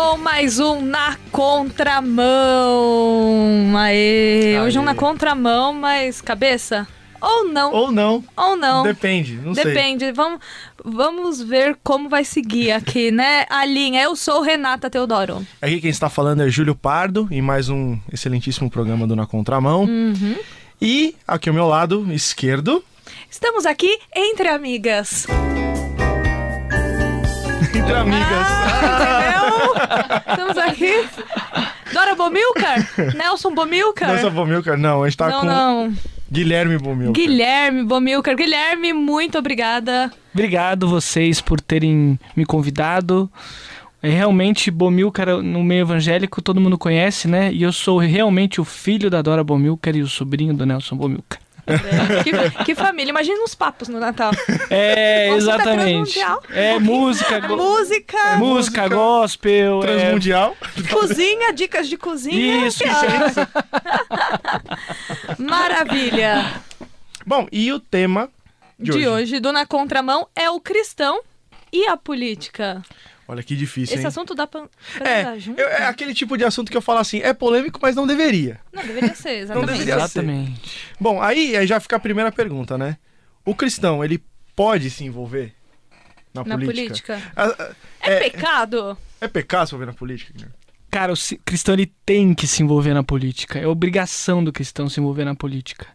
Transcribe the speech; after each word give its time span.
Começou 0.00 0.16
mais 0.16 0.58
um 0.58 0.80
Na 0.80 1.14
Contramão. 1.30 2.24
Aê. 3.76 4.56
Aê. 4.56 4.60
Hoje 4.62 4.78
um 4.78 4.82
Na 4.82 4.94
Contramão, 4.94 5.74
mas 5.74 6.22
cabeça? 6.22 6.88
Ou 7.20 7.44
não. 7.46 7.70
Ou 7.70 7.92
não. 7.92 8.24
Ou 8.34 8.56
não. 8.56 8.82
Depende, 8.82 9.34
não 9.36 9.54
sei. 9.54 9.64
Depende. 9.64 10.10
Vamos, 10.10 10.40
vamos 10.82 11.42
ver 11.42 11.76
como 11.84 12.08
vai 12.08 12.24
seguir 12.24 12.72
aqui, 12.72 13.10
né? 13.10 13.44
A 13.52 13.66
linha. 13.66 14.02
Eu 14.02 14.16
sou 14.16 14.40
Renata 14.40 14.88
Teodoro. 14.88 15.46
Aqui 15.60 15.82
quem 15.82 15.90
está 15.90 16.08
falando 16.08 16.40
é 16.42 16.48
Júlio 16.48 16.74
Pardo, 16.74 17.28
em 17.30 17.42
mais 17.42 17.68
um 17.68 17.98
excelentíssimo 18.10 18.70
programa 18.70 19.06
do 19.06 19.14
Na 19.14 19.26
Contramão. 19.26 19.84
Uhum. 19.84 20.36
E 20.80 21.14
aqui 21.28 21.50
ao 21.50 21.54
meu 21.54 21.66
lado 21.68 22.10
esquerdo, 22.10 22.82
Estamos 23.30 23.66
aqui 23.66 23.98
entre 24.16 24.48
amigas. 24.48 25.26
entre 27.74 27.94
amigas. 27.94 28.46
Ah? 28.46 29.49
Estamos 30.28 30.58
aqui. 30.58 31.06
Dora 31.92 32.14
Bomilcar? 32.14 32.88
Nelson 33.16 33.54
Bomilcar? 33.54 34.12
Nossa, 34.12 34.30
Bomilcar, 34.30 34.78
não, 34.78 35.02
a 35.02 35.08
gente 35.08 35.16
tá 35.16 35.28
não, 35.28 35.40
com 35.40 35.46
não. 35.46 35.94
Guilherme 36.30 36.78
Bomilcar. 36.78 37.12
Guilherme 37.12 37.82
Bomilcar. 37.82 38.36
Guilherme, 38.36 38.92
muito 38.92 39.36
obrigada. 39.38 40.12
Obrigado 40.32 40.88
vocês 40.88 41.40
por 41.40 41.60
terem 41.60 42.18
me 42.36 42.46
convidado. 42.46 43.30
É, 44.02 44.08
realmente, 44.08 44.70
Bomilcar 44.70 45.42
no 45.42 45.62
meio 45.62 45.82
evangélico 45.82 46.40
todo 46.40 46.60
mundo 46.60 46.78
conhece, 46.78 47.28
né? 47.28 47.52
E 47.52 47.62
eu 47.62 47.72
sou 47.72 47.98
realmente 47.98 48.60
o 48.60 48.64
filho 48.64 49.10
da 49.10 49.20
Dora 49.20 49.44
Bomilcar 49.44 49.94
e 49.96 50.02
o 50.02 50.08
sobrinho 50.08 50.54
do 50.54 50.64
Nelson 50.64 50.96
Bomilcar. 50.96 51.40
Que, 52.24 52.64
que 52.64 52.74
família. 52.74 53.10
Imagina 53.10 53.42
uns 53.42 53.54
papos 53.54 53.88
no 53.88 53.98
Natal. 54.00 54.32
É, 54.68 55.28
Nossa, 55.30 55.46
tá 55.46 55.52
exatamente. 55.54 56.12
transmundial. 56.14 56.42
É 56.50 56.78
música, 56.78 57.40
go- 57.46 57.56
Música, 57.56 58.36
música, 58.36 58.88
gospel. 58.88 59.82
é- 59.82 59.86
Transmundial. 59.86 60.56
cozinha, 60.90 61.52
dicas 61.52 61.88
de 61.88 61.96
cozinha. 61.96 62.66
Isso, 62.66 62.82
Ah. 62.86 63.46
Maravilha. 65.38 66.44
Bom, 67.26 67.46
e 67.52 67.72
o 67.72 67.78
tema 67.80 68.28
de, 68.78 68.92
De 68.92 69.06
hoje, 69.08 69.40
do 69.40 69.52
Na 69.52 69.66
Contramão, 69.66 70.26
é 70.34 70.48
o 70.50 70.60
cristão 70.60 71.20
e 71.72 71.86
a 71.86 71.96
política. 71.96 72.82
Olha 73.30 73.42
que 73.44 73.54
difícil, 73.54 73.94
Esse 73.94 74.02
hein? 74.02 74.08
assunto 74.08 74.34
dá 74.34 74.44
pra, 74.46 74.66
pra 74.98 75.08
É, 75.08 75.36
eu- 75.56 75.68
é 75.68 75.86
aquele 75.86 76.12
tipo 76.12 76.36
de 76.36 76.44
assunto 76.44 76.68
que 76.70 76.76
eu 76.76 76.82
falo 76.82 76.98
assim, 76.98 77.20
é 77.20 77.32
polêmico, 77.32 77.78
mas 77.80 77.94
não 77.94 78.04
deveria. 78.06 78.58
Não, 78.72 78.82
deveria 78.84 79.14
ser, 79.14 79.38
exatamente. 79.46 79.70
deveria 79.70 79.94
ser. 79.94 80.00
Exatamente. 80.20 80.78
Bom, 80.98 81.22
aí, 81.22 81.56
aí 81.56 81.66
já 81.66 81.78
fica 81.78 81.94
a 81.94 82.00
primeira 82.00 82.32
pergunta, 82.32 82.76
né? 82.76 82.96
O 83.44 83.54
cristão, 83.54 84.04
ele 84.04 84.20
pode 84.56 84.90
se 84.90 85.04
envolver 85.04 85.54
na, 86.34 86.42
Na 86.44 86.56
política? 86.58 87.14
política. 87.18 87.32
Ah, 87.36 87.54
ah, 87.58 87.70
É, 88.02 88.14
É- 88.14 88.18
pecado? 88.30 88.98
É 89.20 89.28
pecado 89.28 89.68
se 89.68 89.74
envolver 89.74 89.86
na 89.92 89.96
política? 89.96 90.32
Guilherme? 90.32 90.54
Cara, 90.90 91.12
o 91.12 91.16
cristão 91.44 91.74
ele 91.74 91.86
tem 92.04 92.34
que 92.34 92.48
se 92.48 92.64
envolver 92.64 92.92
na 92.94 93.04
política. 93.04 93.60
É 93.60 93.66
obrigação 93.66 94.42
do 94.42 94.52
cristão 94.52 94.88
se 94.88 94.98
envolver 94.98 95.24
na 95.24 95.36
política. 95.36 95.86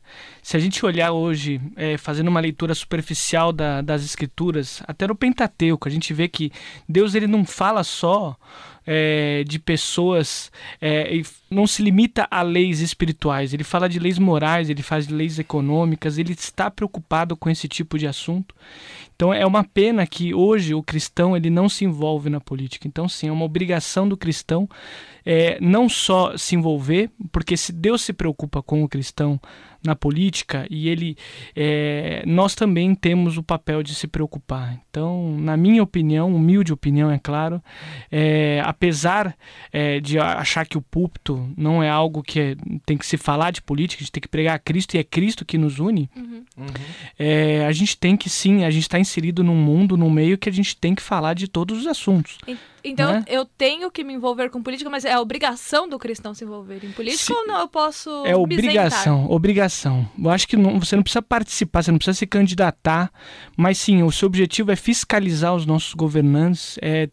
Se 0.45 0.55
a 0.55 0.59
gente 0.59 0.85
olhar 0.85 1.11
hoje, 1.11 1.59
é, 1.75 1.97
fazendo 1.97 2.27
uma 2.27 2.39
leitura 2.39 2.75
superficial 2.75 3.51
da- 3.51 3.81
das 3.81 4.05
escrituras, 4.05 4.79
até 4.88 5.07
no 5.07 5.15
Pentateuco, 5.15 5.88
a 5.88 5.91
gente 5.91 6.13
vê 6.13 6.27
que 6.27 6.51
Deus 6.88 7.15
ele 7.15 7.25
não 7.25 7.43
fala 7.43 7.83
só 7.83 8.38
é, 8.85 9.43
de 9.47 9.57
pessoas, 9.57 10.51
é, 10.79 11.19
não 11.49 11.66
se 11.66 11.81
limita 11.81 12.27
a 12.29 12.43
leis 12.43 12.79
espirituais. 12.79 13.55
Ele 13.55 13.63
fala 13.63 13.89
de 13.89 13.97
leis 13.97 14.19
morais, 14.19 14.69
ele 14.69 14.83
faz 14.83 15.07
leis 15.07 15.39
econômicas. 15.39 16.19
Ele 16.19 16.33
está 16.33 16.69
preocupado 16.69 17.35
com 17.35 17.49
esse 17.49 17.67
tipo 17.67 17.97
de 17.97 18.05
assunto. 18.05 18.53
Então 19.16 19.34
é 19.34 19.44
uma 19.47 19.63
pena 19.63 20.05
que 20.05 20.35
hoje 20.35 20.75
o 20.75 20.84
cristão 20.84 21.35
ele 21.35 21.50
não 21.50 21.67
se 21.67 21.85
envolve 21.85 22.29
na 22.29 22.39
política. 22.39 22.88
Então 22.88 23.09
sim, 23.09 23.29
é 23.29 23.31
uma 23.31 23.45
obrigação 23.45 24.07
do 24.07 24.16
cristão 24.16 24.69
é, 25.25 25.57
não 25.59 25.89
só 25.89 26.38
se 26.38 26.55
envolver, 26.55 27.09
porque 27.31 27.57
se 27.57 27.73
Deus 27.73 28.03
se 28.03 28.13
preocupa 28.13 28.61
com 28.61 28.84
o 28.84 28.88
cristão 28.88 29.41
na 29.85 29.96
política 29.96 30.66
e 30.69 30.90
ele, 30.90 31.16
é, 31.56 32.23
nós 32.25 32.56
também 32.56 32.94
temos 32.96 33.38
o 33.38 33.44
papel 33.44 33.81
de 33.84 33.94
se 33.96 34.07
preocupar. 34.07 34.79
Então, 34.90 35.38
na 35.40 35.56
minha 35.56 35.81
opinião, 35.84 36.34
humilde 36.35 36.73
opinião, 36.73 37.12
é 37.12 37.19
claro, 37.19 37.62
é, 38.12 38.62
apesar 38.66 39.35
é, 39.72 40.00
de 40.00 40.18
achar 40.19 40.66
que 40.66 40.78
o 40.78 40.81
púlpito 40.81 41.47
não 41.57 41.81
é 41.84 41.90
algo 41.90 42.23
que 42.23 42.40
é- 42.40 42.56
tem 42.85 42.97
que 42.97 43.06
se 43.06 43.18
falar 43.18 43.51
de 43.51 43.62
política, 43.62 44.01
a 44.01 44.03
gente 44.03 44.12
tem 44.12 44.22
que 44.22 44.28
pregar 44.28 44.56
a 44.56 44.59
Cristo 44.59 44.96
e 44.96 44.97
é 44.97 45.03
Cristo 45.03 45.46
que 45.46 45.57
nos 45.57 45.79
une, 45.79 46.09
é, 47.17 47.66
a 47.66 47.72
gente 47.72 47.97
tem 47.97 48.16
que 48.17 48.29
sim, 48.29 48.63
a 48.63 48.72
gente 48.72 48.84
está 48.84 49.00
inserido 49.00 49.44
num 49.44 49.56
mundo, 49.56 49.97
num 49.97 50.09
meio 50.09 50.38
que 50.38 50.50
a 50.50 50.52
gente 50.52 50.75
tem 50.75 50.96
que 50.96 51.02
falar 51.02 51.34
de 51.34 51.47
todos 51.47 51.79
os 51.79 51.88
assuntos. 51.88 52.38
En- 52.47 52.57
Então 52.88 53.12
Né? 53.13 53.23
eu 53.28 53.46
tenho 53.46 53.90
que 53.90 54.03
me 54.03 54.13
envolver 54.13 54.50
com 54.50 54.62
política, 54.62 54.90
mas 54.90 55.03
é 55.06 55.13
a 55.13 55.19
obrigação 55.19 55.90
do 55.90 55.97
cristão 55.97 56.34
se 56.34 56.44
envolver 56.44 56.85
em 56.85 56.91
política 56.91 57.23
Se- 57.23 57.34
ou 57.34 57.47
não? 57.47 57.59
Eu 57.62 57.68
posso. 57.68 58.09
É 58.25 58.35
obrigação, 58.35 59.29
obrigação. 59.29 60.07
Eu 60.18 60.29
acho 60.29 60.47
que 60.47 60.56
não- 60.56 60.79
você 60.79 60.96
não 60.96 61.01
precisa 61.03 61.22
participar, 61.22 61.81
você 61.84 61.91
não 61.91 61.97
precisa 61.97 62.18
se 62.19 62.28
candidatar, 62.28 63.12
mas 63.57 63.78
sim, 63.79 64.03
o 64.03 64.12
seu 64.12 64.28
objetivo 64.28 64.72
é 64.72 64.75
fiscalizar 64.75 65.56
os 65.56 65.66
nossos 65.66 65.94
governantes, 65.96 66.78
é, 66.81 67.09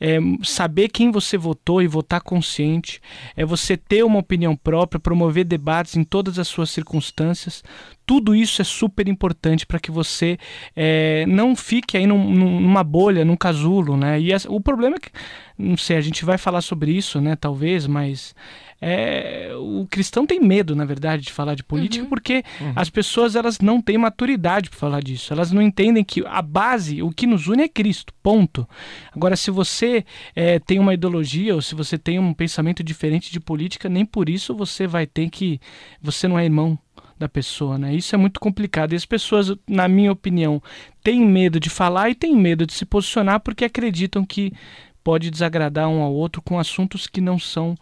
é 0.00 0.18
saber 0.44 0.88
quem 0.90 1.10
você 1.10 1.36
votou 1.36 1.82
e 1.82 1.86
votar 1.88 2.20
consciente, 2.20 3.00
é 3.36 3.44
você 3.44 3.76
ter 3.76 4.04
uma 4.04 4.18
opinião 4.20 4.54
própria, 4.54 5.00
promover 5.00 5.44
debates 5.44 5.96
em 5.96 6.04
todas 6.04 6.38
as 6.38 6.46
suas 6.46 6.70
circunstâncias. 6.70 7.64
Tudo 8.06 8.34
isso 8.34 8.62
é 8.62 8.64
super 8.64 9.08
importante 9.08 9.66
para 9.66 9.80
que 9.80 9.90
você 9.90 10.38
é, 10.76 11.24
não 11.26 11.56
fique 11.56 11.96
aí 11.96 12.06
num- 12.06 12.30
num- 12.32 12.60
numa 12.60 12.84
bolha, 12.84 13.24
num 13.24 13.36
casulo, 13.36 13.96
né? 13.96 14.20
E 14.20 14.32
essa- 14.32 14.50
o 14.50 14.60
problema 14.60 14.94
é 14.96 15.00
que, 15.00 15.10
não 15.58 15.76
sei, 15.76 15.96
a 15.96 16.00
gente 16.00 16.24
vai 16.24 16.38
falar 16.38 16.60
sobre 16.60 16.92
isso, 16.92 17.20
né? 17.20 17.34
Talvez, 17.34 17.86
mas 17.86 18.34
é, 18.80 19.50
o 19.58 19.86
cristão 19.90 20.26
tem 20.26 20.38
medo, 20.38 20.76
na 20.76 20.84
verdade, 20.84 21.22
de 21.24 21.32
falar 21.32 21.54
de 21.54 21.64
política 21.64 22.04
Uhum. 22.04 22.10
porque 22.10 22.44
as 22.76 22.90
pessoas 22.90 23.34
elas 23.34 23.58
não 23.58 23.80
têm 23.80 23.96
maturidade 23.96 24.68
para 24.68 24.78
falar 24.78 25.02
disso. 25.02 25.32
Elas 25.32 25.50
não 25.50 25.62
entendem 25.62 26.04
que 26.04 26.22
a 26.26 26.42
base, 26.42 27.02
o 27.02 27.10
que 27.10 27.26
nos 27.26 27.46
une 27.48 27.62
é 27.62 27.68
Cristo. 27.68 28.12
Ponto. 28.22 28.68
Agora, 29.14 29.34
se 29.34 29.50
você 29.50 30.04
é, 30.34 30.58
tem 30.58 30.78
uma 30.78 30.92
ideologia 30.94 31.54
ou 31.54 31.62
se 31.62 31.74
você 31.74 31.96
tem 31.96 32.18
um 32.18 32.34
pensamento 32.34 32.84
diferente 32.84 33.32
de 33.32 33.40
política, 33.40 33.88
nem 33.88 34.04
por 34.04 34.28
isso 34.28 34.54
você 34.54 34.86
vai 34.86 35.06
ter 35.06 35.30
que 35.30 35.58
você 36.02 36.28
não 36.28 36.38
é 36.38 36.44
irmão 36.44 36.78
da 37.18 37.28
pessoa, 37.28 37.78
né? 37.78 37.94
Isso 37.94 38.14
é 38.14 38.18
muito 38.18 38.38
complicado. 38.40 38.92
E 38.92 38.96
as 38.96 39.06
pessoas, 39.06 39.54
na 39.66 39.88
minha 39.88 40.12
opinião, 40.12 40.62
têm 41.02 41.24
medo 41.24 41.58
de 41.58 41.70
falar 41.70 42.10
e 42.10 42.14
têm 42.14 42.36
medo 42.36 42.66
de 42.66 42.72
se 42.72 42.84
posicionar 42.84 43.40
porque 43.40 43.64
acreditam 43.64 44.24
que 44.24 44.52
pode 45.02 45.30
desagradar 45.30 45.88
um 45.88 46.02
ao 46.02 46.12
outro 46.12 46.42
com 46.42 46.58
assuntos 46.58 47.06
que 47.06 47.20
não 47.20 47.38
são 47.38 47.76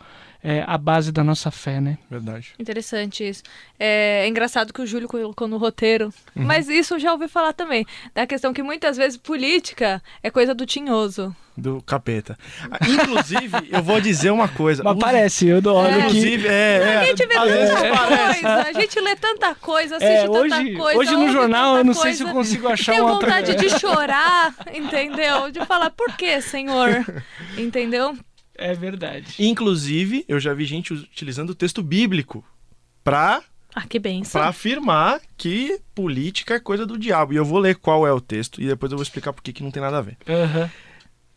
é, 0.46 0.62
a 0.66 0.76
base 0.76 1.10
da 1.10 1.24
nossa 1.24 1.50
fé, 1.50 1.80
né? 1.80 1.96
Verdade. 2.10 2.52
Interessante 2.58 3.26
isso. 3.26 3.42
É, 3.80 4.24
é 4.24 4.28
engraçado 4.28 4.72
que 4.74 4.82
o 4.82 4.86
Júlio 4.86 5.08
colocou 5.08 5.48
no 5.48 5.56
roteiro, 5.56 6.12
Uhum. 6.36 6.44
mas 6.44 6.68
isso 6.68 6.94
eu 6.94 6.98
já 7.00 7.12
ouvi 7.12 7.26
falar 7.28 7.54
também. 7.54 7.86
Da 8.14 8.26
questão 8.26 8.52
que 8.52 8.62
muitas 8.62 8.98
vezes 8.98 9.16
política 9.16 10.02
é 10.22 10.30
coisa 10.30 10.54
do 10.54 10.66
tinhoso. 10.66 11.34
Do 11.56 11.80
capeta. 11.82 12.36
Ah, 12.70 12.78
Inclusive, 12.86 13.68
eu 13.70 13.82
vou 13.82 14.00
dizer 14.00 14.30
uma 14.32 14.48
coisa. 14.48 14.82
Mas 14.82 14.98
parece, 14.98 15.46
eu 15.46 15.62
dou 15.62 15.76
olho 15.76 15.94
que 15.94 16.00
Inclusive, 16.08 16.48
é, 16.48 16.50
é, 16.82 16.96
a 16.98 17.04
gente 17.04 17.26
vê 17.26 17.34
tanta 17.34 17.96
coisa, 17.96 18.62
a 18.66 18.72
gente 18.72 19.00
lê 19.00 19.16
tanta 19.16 19.54
coisa, 19.54 19.96
assiste 19.96 20.12
É, 20.12 20.22
tanta 20.26 20.38
hoje, 20.40 20.74
coisa. 20.74 20.98
hoje 20.98 21.16
no 21.16 21.30
jornal 21.32 21.76
tanta 21.76 21.80
eu 21.80 21.84
não 21.84 21.94
sei 21.94 22.02
coisa. 22.02 22.18
se 22.18 22.24
eu 22.24 22.32
consigo 22.34 22.68
achar 22.68 22.92
Tenho 22.92 23.04
uma 23.04 23.12
outra... 23.14 23.28
vontade 23.30 23.54
de 23.54 23.70
chorar, 23.78 24.52
entendeu? 24.74 25.50
De 25.50 25.64
falar, 25.64 25.90
por 25.90 26.12
que, 26.16 26.40
Senhor? 26.42 27.04
Entendeu? 27.56 28.16
É 28.56 28.74
verdade. 28.74 29.34
Inclusive, 29.38 30.24
eu 30.28 30.38
já 30.38 30.52
vi 30.54 30.64
gente 30.64 30.92
utilizando 30.92 31.50
o 31.50 31.54
texto 31.54 31.82
bíblico 31.82 32.44
pra, 33.02 33.42
Ah, 33.74 33.86
que 33.86 33.98
benção. 33.98 34.40
pra 34.40 34.48
afirmar 34.50 35.20
que 35.36 35.80
política 35.94 36.54
é 36.54 36.60
coisa 36.60 36.86
do 36.86 36.98
diabo. 36.98 37.32
E 37.32 37.36
eu 37.36 37.44
vou 37.44 37.58
ler 37.58 37.76
qual 37.76 38.06
é 38.06 38.12
o 38.12 38.20
texto 38.20 38.60
e 38.62 38.66
depois 38.66 38.92
eu 38.92 38.98
vou 38.98 39.02
explicar 39.02 39.32
por 39.32 39.42
que 39.42 39.52
que 39.52 39.62
não 39.62 39.70
tem 39.70 39.82
nada 39.82 39.98
a 39.98 40.02
ver. 40.02 40.16
Aham. 40.28 40.70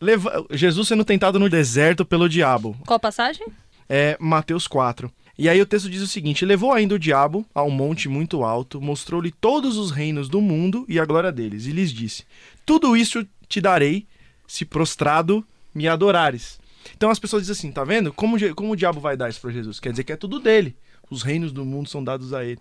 Leva- 0.00 0.44
Jesus 0.52 0.86
sendo 0.86 1.04
tentado 1.04 1.38
no 1.40 1.48
deserto 1.50 2.04
pelo 2.04 2.28
diabo. 2.28 2.76
Qual 2.86 2.96
a 2.96 3.00
passagem? 3.00 3.46
É 3.88 4.16
Mateus 4.20 4.68
4. 4.68 5.10
E 5.36 5.48
aí 5.48 5.60
o 5.60 5.66
texto 5.66 5.90
diz 5.90 6.02
o 6.02 6.06
seguinte: 6.06 6.44
Levou 6.44 6.72
ainda 6.72 6.94
o 6.94 6.98
diabo 6.98 7.44
a 7.54 7.62
um 7.64 7.70
monte 7.70 8.08
muito 8.08 8.44
alto, 8.44 8.80
mostrou-lhe 8.80 9.32
todos 9.32 9.76
os 9.76 9.90
reinos 9.90 10.28
do 10.28 10.40
mundo 10.40 10.84
e 10.88 10.98
a 11.00 11.04
glória 11.04 11.32
deles, 11.32 11.66
e 11.66 11.72
lhes 11.72 11.92
disse: 11.92 12.24
Tudo 12.64 12.96
isso 12.96 13.26
te 13.48 13.60
darei, 13.60 14.06
se 14.46 14.64
prostrado 14.64 15.44
me 15.74 15.88
adorares. 15.88 16.58
Então 16.96 17.10
as 17.10 17.18
pessoas 17.18 17.42
dizem 17.42 17.52
assim: 17.52 17.72
tá 17.72 17.84
vendo? 17.84 18.12
Como, 18.12 18.36
como 18.54 18.72
o 18.72 18.76
diabo 18.76 19.00
vai 19.00 19.16
dar 19.16 19.28
isso 19.28 19.40
para 19.40 19.50
Jesus? 19.50 19.80
Quer 19.80 19.90
dizer 19.90 20.04
que 20.04 20.12
é 20.12 20.16
tudo 20.16 20.40
dele. 20.40 20.76
Os 21.10 21.22
reinos 21.22 21.52
do 21.52 21.64
mundo 21.64 21.88
são 21.88 22.04
dados 22.04 22.34
a 22.34 22.44
ele. 22.44 22.60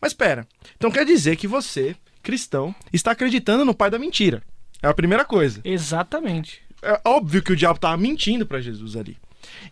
Mas 0.00 0.12
espera. 0.12 0.46
Então 0.76 0.90
quer 0.90 1.04
dizer 1.04 1.36
que 1.36 1.46
você, 1.46 1.96
cristão, 2.22 2.74
está 2.92 3.10
acreditando 3.10 3.64
no 3.64 3.74
pai 3.74 3.90
da 3.90 3.98
mentira. 3.98 4.42
É 4.82 4.88
a 4.88 4.94
primeira 4.94 5.24
coisa. 5.24 5.60
Exatamente. 5.64 6.62
É 6.82 7.00
óbvio 7.04 7.42
que 7.42 7.52
o 7.52 7.56
diabo 7.56 7.76
estava 7.76 7.96
mentindo 7.96 8.46
para 8.46 8.60
Jesus 8.60 8.96
ali. 8.96 9.16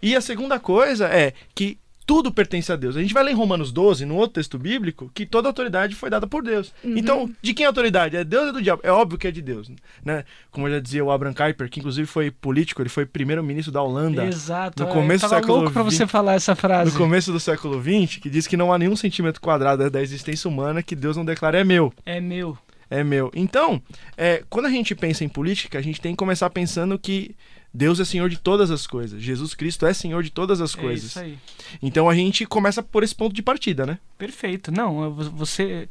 E 0.03 0.15
a 0.17 0.21
segunda 0.21 0.59
coisa 0.59 1.06
é 1.06 1.33
que 1.55 1.79
tudo 2.08 2.32
pertence 2.32 2.72
a 2.72 2.76
Deus. 2.76 2.96
A 2.96 3.02
gente 3.02 3.12
vai 3.12 3.22
ler 3.22 3.32
em 3.32 3.34
Romanos 3.34 3.70
12, 3.70 4.06
no 4.06 4.16
outro 4.16 4.37
texto 4.37 4.58
bíblico, 4.58 5.10
que 5.12 5.26
toda 5.26 5.46
autoridade 5.46 5.94
foi 5.94 6.08
dada 6.08 6.26
por 6.26 6.43
Deus. 6.43 6.72
Uhum. 6.82 6.96
Então, 6.96 7.31
de 7.43 7.52
quem 7.52 7.64
é 7.64 7.66
a 7.66 7.69
autoridade? 7.69 8.16
É 8.16 8.25
Deus 8.25 8.46
ou 8.46 8.52
do 8.55 8.62
diabo? 8.62 8.81
É 8.82 8.90
óbvio 8.90 9.19
que 9.19 9.28
é 9.28 9.31
de 9.31 9.43
Deus, 9.43 9.70
né? 10.02 10.25
Como 10.50 10.70
já 10.70 10.81
dizia 10.81 11.05
o 11.05 11.10
Abraham 11.10 11.34
Kuyper, 11.34 11.69
que 11.69 11.81
inclusive 11.81 12.06
foi 12.06 12.31
político, 12.31 12.81
ele 12.81 12.88
foi 12.88 13.05
primeiro-ministro 13.05 13.70
da 13.70 13.82
Holanda. 13.82 14.25
Exato. 14.25 14.82
No 14.82 14.88
é, 14.88 14.93
começo 14.94 15.26
eu 15.26 15.28
do 15.28 15.31
tava 15.31 15.43
século 15.43 15.58
louco 15.58 15.72
pra 15.75 15.82
você 15.82 16.06
falar 16.06 16.32
essa 16.32 16.56
frase. 16.56 16.93
No 16.93 16.96
começo 16.96 17.31
do 17.31 17.38
século 17.38 17.78
XX, 17.78 18.16
que 18.16 18.31
diz 18.31 18.46
que 18.46 18.56
não 18.56 18.72
há 18.72 18.78
nenhum 18.78 18.96
centímetro 18.96 19.38
quadrado 19.43 19.90
da 19.90 20.00
existência 20.00 20.49
humana 20.49 20.82
que 20.82 20.96
Deus 20.96 21.14
não 21.14 21.26
declare 21.26 21.58
é 21.58 21.64
meu. 21.64 21.93
É 22.06 22.22
meu. 22.22 22.56
É 22.88 23.05
meu. 23.05 23.31
Então, 23.34 23.82
é, 24.16 24.43
quando 24.49 24.64
a 24.64 24.70
gente 24.70 24.94
pensa 24.94 25.25
em 25.25 25.28
política, 25.28 25.78
a 25.78 25.82
gente 25.82 26.00
tem 26.00 26.12
que 26.12 26.16
começar 26.16 26.49
pensando 26.49 26.99
que 26.99 27.37
Deus 27.73 28.00
é 28.00 28.05
Senhor 28.05 28.29
de 28.31 28.38
todas 28.38 28.70
as 28.70 28.87
coisas. 28.87 29.20
Jesus 29.23 29.55
Cristo 29.55 29.87
é 29.87 29.93
Senhor 29.93 30.23
de 30.23 30.31
todas 30.31 30.61
as 30.61 30.75
É 30.75 30.81
coisas. 30.81 31.11
isso 31.11 31.19
aí. 31.20 31.38
Então 31.82 32.09
a 32.09 32.15
gente 32.15 32.47
começa 32.47 32.82
por 32.82 33.03
esse 33.03 33.15
ponto 33.15 33.35
de 33.35 33.43
partida, 33.43 33.85
né? 33.87 33.99
Perfeito. 34.17 34.73
Não, 34.73 35.11
vo- 35.12 35.31
você. 35.31 35.88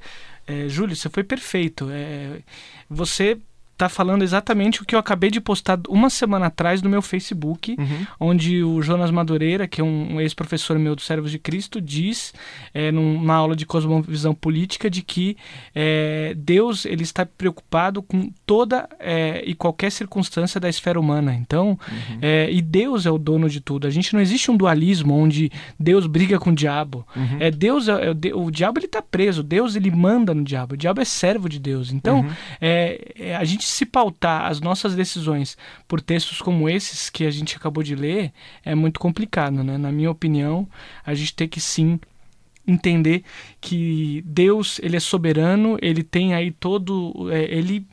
é, 0.47 0.67
Júlio, 0.67 0.95
você 0.95 1.09
foi 1.09 1.23
perfeito. 1.23 1.87
É, 1.91 2.39
você 2.89 3.37
tá 3.77 3.87
falando 3.89 4.23
exatamente 4.23 4.81
o 4.81 4.85
que 4.85 4.95
eu 4.95 4.99
acabei 4.99 5.29
de 5.29 5.39
postar 5.39 5.79
uma 5.87 6.09
semana 6.09 6.47
atrás 6.47 6.81
no 6.81 6.89
meu 6.89 7.01
Facebook, 7.01 7.75
Uhum. 7.77 8.07
onde 8.19 8.63
o 8.63 8.81
Jonas 8.81 9.11
Madureira, 9.11 9.67
que 9.67 9.79
é 9.81 9.83
um, 9.83 10.19
ex-professor 10.19 10.79
meu 10.79 10.95
do 10.95 11.01
Servos 11.01 11.29
de 11.31 11.37
Cristo, 11.39 11.79
diz, 11.79 12.33
é, 12.73 12.91
numa 12.91 13.35
aula 13.35 13.55
de 13.55 13.65
cosmovisão 13.65 14.33
política, 14.33 14.89
de 14.89 15.01
que 15.01 15.37
é, 15.75 16.33
Deus 16.35 16.85
ele 16.85 17.03
está 17.03 17.25
preocupado 17.25 18.01
com 18.01 18.31
toda 18.45 18.87
é, 18.99 19.43
e 19.45 19.53
qualquer 19.53 19.91
circunstância 19.91 20.59
da 20.59 20.67
esfera 20.69 20.99
humana. 20.99 21.33
Então, 21.35 21.77
é, 22.21 22.49
e 22.51 22.61
Deus 22.61 23.05
é 23.05 23.11
o 23.11 23.17
dono 23.17 23.49
de 23.49 23.61
tudo. 23.61 23.85
A 23.85 23.89
gente 23.89 24.13
não 24.13 24.19
existe 24.21 24.49
um 24.49 24.57
dualismo 24.57 25.13
onde 25.15 25.51
Deus 25.79 26.07
briga 26.07 26.39
com 26.39 26.49
o 26.49 26.55
diabo. 26.55 27.05
Uhum. 27.15 27.37
É 27.39 27.51
Deus, 27.51 27.87
é, 27.87 28.07
é 28.07 28.33
o 28.33 28.49
diabo 28.49 28.79
ele 28.79 28.85
está 28.87 29.01
preso. 29.01 29.43
Deus 29.43 29.75
ele 29.75 29.91
manda 29.91 30.33
no 30.33 30.43
diabo. 30.43 30.73
O 30.73 30.77
diabo 30.77 31.01
é 31.01 31.05
servo 31.05 31.47
de 31.47 31.59
Deus. 31.59 31.91
Então, 31.91 32.21
Uhum. 32.21 32.29
é, 32.61 33.11
é, 33.19 33.35
a 33.35 33.43
gente 33.43 33.66
se 33.67 33.85
pautar 33.85 34.45
as 34.45 34.59
nossas 34.59 34.95
decisões 34.95 35.57
por 35.87 36.01
textos 36.01 36.41
como 36.41 36.69
esses 36.69 37.09
que 37.09 37.25
a 37.25 37.31
gente 37.31 37.55
acabou 37.55 37.83
de 37.83 37.95
ler 37.95 38.31
é 38.63 38.73
muito 38.75 38.99
complicado, 38.99 39.63
né? 39.63 39.77
Na 39.77 39.91
minha 39.91 40.11
opinião, 40.11 40.67
a 41.05 41.13
gente 41.13 41.33
tem 41.33 41.47
que 41.47 41.59
sim 41.59 41.99
entender 42.67 43.23
que 43.61 44.21
Deus 44.25 44.79
ele 44.83 44.97
é 44.97 44.99
soberano, 44.99 45.77
ele 45.81 46.03
tem 46.03 46.33
aí 46.33 46.51
todo, 46.51 47.31
é, 47.31 47.43
ele 47.45 47.87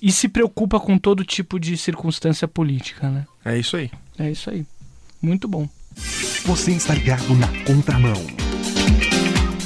e 0.00 0.10
se 0.10 0.28
preocupa 0.28 0.80
com 0.80 0.96
todo 0.96 1.24
tipo 1.24 1.60
de 1.60 1.76
circunstância 1.76 2.48
política, 2.48 3.10
né? 3.10 3.26
É 3.44 3.58
isso 3.58 3.76
aí. 3.76 3.90
É 4.18 4.30
isso 4.30 4.48
aí. 4.48 4.64
Muito 5.20 5.46
bom. 5.46 5.68
Você 6.46 6.72
está 6.72 6.94
ligado 6.94 7.34
na 7.34 7.48
contramão. 7.64 8.14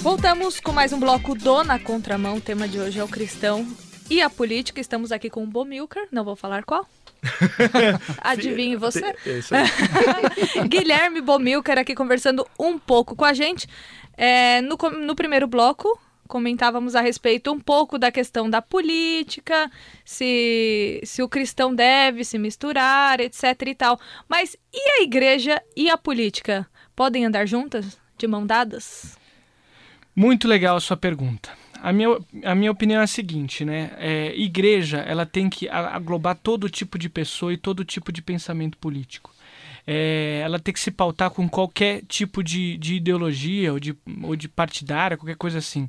Voltamos 0.02 0.60
com 0.60 0.72
mais 0.72 0.92
um 0.92 1.00
bloco 1.00 1.34
do 1.34 1.64
Na 1.64 1.78
Contramão. 1.78 2.36
O 2.36 2.40
tema 2.40 2.68
de 2.68 2.78
hoje 2.78 2.98
é 2.98 3.04
o 3.04 3.08
cristão 3.08 3.66
e 4.10 4.22
a 4.22 4.30
política. 4.30 4.80
Estamos 4.80 5.12
aqui 5.12 5.30
com 5.30 5.44
o 5.44 5.46
Bomilcar, 5.46 6.06
não 6.10 6.24
vou 6.24 6.36
falar 6.36 6.64
qual. 6.64 6.86
Adivinhe 8.22 8.76
você. 8.76 9.14
É 9.26 9.38
isso 9.38 9.54
aí. 9.54 9.66
Guilherme 10.68 11.20
Bomilcar 11.20 11.78
aqui 11.78 11.94
conversando 11.94 12.46
um 12.58 12.78
pouco 12.78 13.16
com 13.16 13.24
a 13.24 13.32
gente. 13.32 13.68
É, 14.16 14.60
no, 14.60 14.76
no 14.76 15.14
primeiro 15.14 15.46
bloco, 15.46 15.98
comentávamos 16.26 16.94
a 16.94 17.00
respeito 17.00 17.52
um 17.52 17.58
pouco 17.58 17.98
da 17.98 18.12
questão 18.12 18.48
da 18.48 18.60
política, 18.60 19.70
se, 20.04 21.00
se 21.04 21.22
o 21.22 21.28
cristão 21.28 21.74
deve 21.74 22.24
se 22.24 22.38
misturar, 22.38 23.20
etc 23.20 23.44
e 23.66 23.74
tal. 23.74 23.98
Mas 24.28 24.56
e 24.72 25.00
a 25.00 25.02
igreja 25.02 25.60
e 25.76 25.90
a 25.90 25.96
política? 25.96 26.68
Podem 26.94 27.24
andar 27.24 27.46
juntas? 27.46 27.98
De 28.16 28.26
mão 28.26 28.44
dadas? 28.44 29.16
Muito 30.14 30.48
legal 30.48 30.76
a 30.76 30.80
sua 30.80 30.96
pergunta. 30.96 31.50
A 31.82 31.92
minha, 31.92 32.18
a 32.44 32.54
minha 32.54 32.70
opinião 32.70 33.00
é 33.00 33.04
a 33.04 33.06
seguinte, 33.06 33.64
né? 33.64 33.92
É, 33.98 34.34
igreja, 34.36 34.98
ela 34.98 35.24
tem 35.24 35.48
que 35.48 35.68
aglobar 35.68 36.36
todo 36.36 36.68
tipo 36.68 36.98
de 36.98 37.08
pessoa 37.08 37.52
e 37.52 37.56
todo 37.56 37.84
tipo 37.84 38.10
de 38.12 38.20
pensamento 38.20 38.76
político. 38.78 39.32
É, 39.90 40.42
ela 40.44 40.58
tem 40.58 40.74
que 40.74 40.80
se 40.80 40.90
pautar 40.90 41.30
com 41.30 41.48
qualquer 41.48 42.02
tipo 42.06 42.44
de, 42.44 42.76
de 42.76 42.96
ideologia 42.96 43.72
ou 43.72 43.80
de, 43.80 43.96
ou 44.22 44.36
de 44.36 44.46
partidária, 44.46 45.16
qualquer 45.16 45.36
coisa 45.36 45.56
assim. 45.56 45.88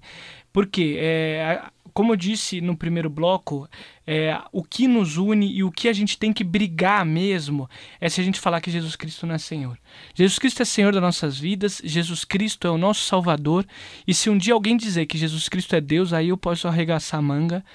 Por 0.53 0.67
quê? 0.67 0.95
É, 0.97 1.61
como 1.93 2.13
eu 2.13 2.15
disse 2.15 2.61
no 2.61 2.77
primeiro 2.77 3.09
bloco, 3.09 3.67
é, 4.07 4.39
o 4.53 4.63
que 4.63 4.87
nos 4.87 5.17
une 5.17 5.51
e 5.51 5.65
o 5.65 5.69
que 5.69 5.89
a 5.89 5.91
gente 5.91 6.17
tem 6.17 6.31
que 6.31 6.45
brigar 6.45 7.05
mesmo 7.05 7.69
é 7.99 8.07
se 8.07 8.21
a 8.21 8.23
gente 8.23 8.39
falar 8.39 8.61
que 8.61 8.71
Jesus 8.71 8.95
Cristo 8.95 9.27
não 9.27 9.35
é 9.35 9.37
Senhor. 9.37 9.77
Jesus 10.15 10.39
Cristo 10.39 10.61
é 10.61 10.65
Senhor 10.65 10.93
das 10.93 11.01
nossas 11.01 11.37
vidas, 11.37 11.81
Jesus 11.83 12.23
Cristo 12.23 12.65
é 12.67 12.71
o 12.71 12.77
nosso 12.77 13.01
Salvador, 13.01 13.65
e 14.07 14.13
se 14.13 14.29
um 14.29 14.37
dia 14.37 14.53
alguém 14.53 14.77
dizer 14.77 15.07
que 15.07 15.17
Jesus 15.17 15.49
Cristo 15.49 15.75
é 15.75 15.81
Deus, 15.81 16.13
aí 16.13 16.29
eu 16.29 16.37
posso 16.37 16.69
arregaçar 16.69 17.19
a 17.19 17.21
manga 17.21 17.65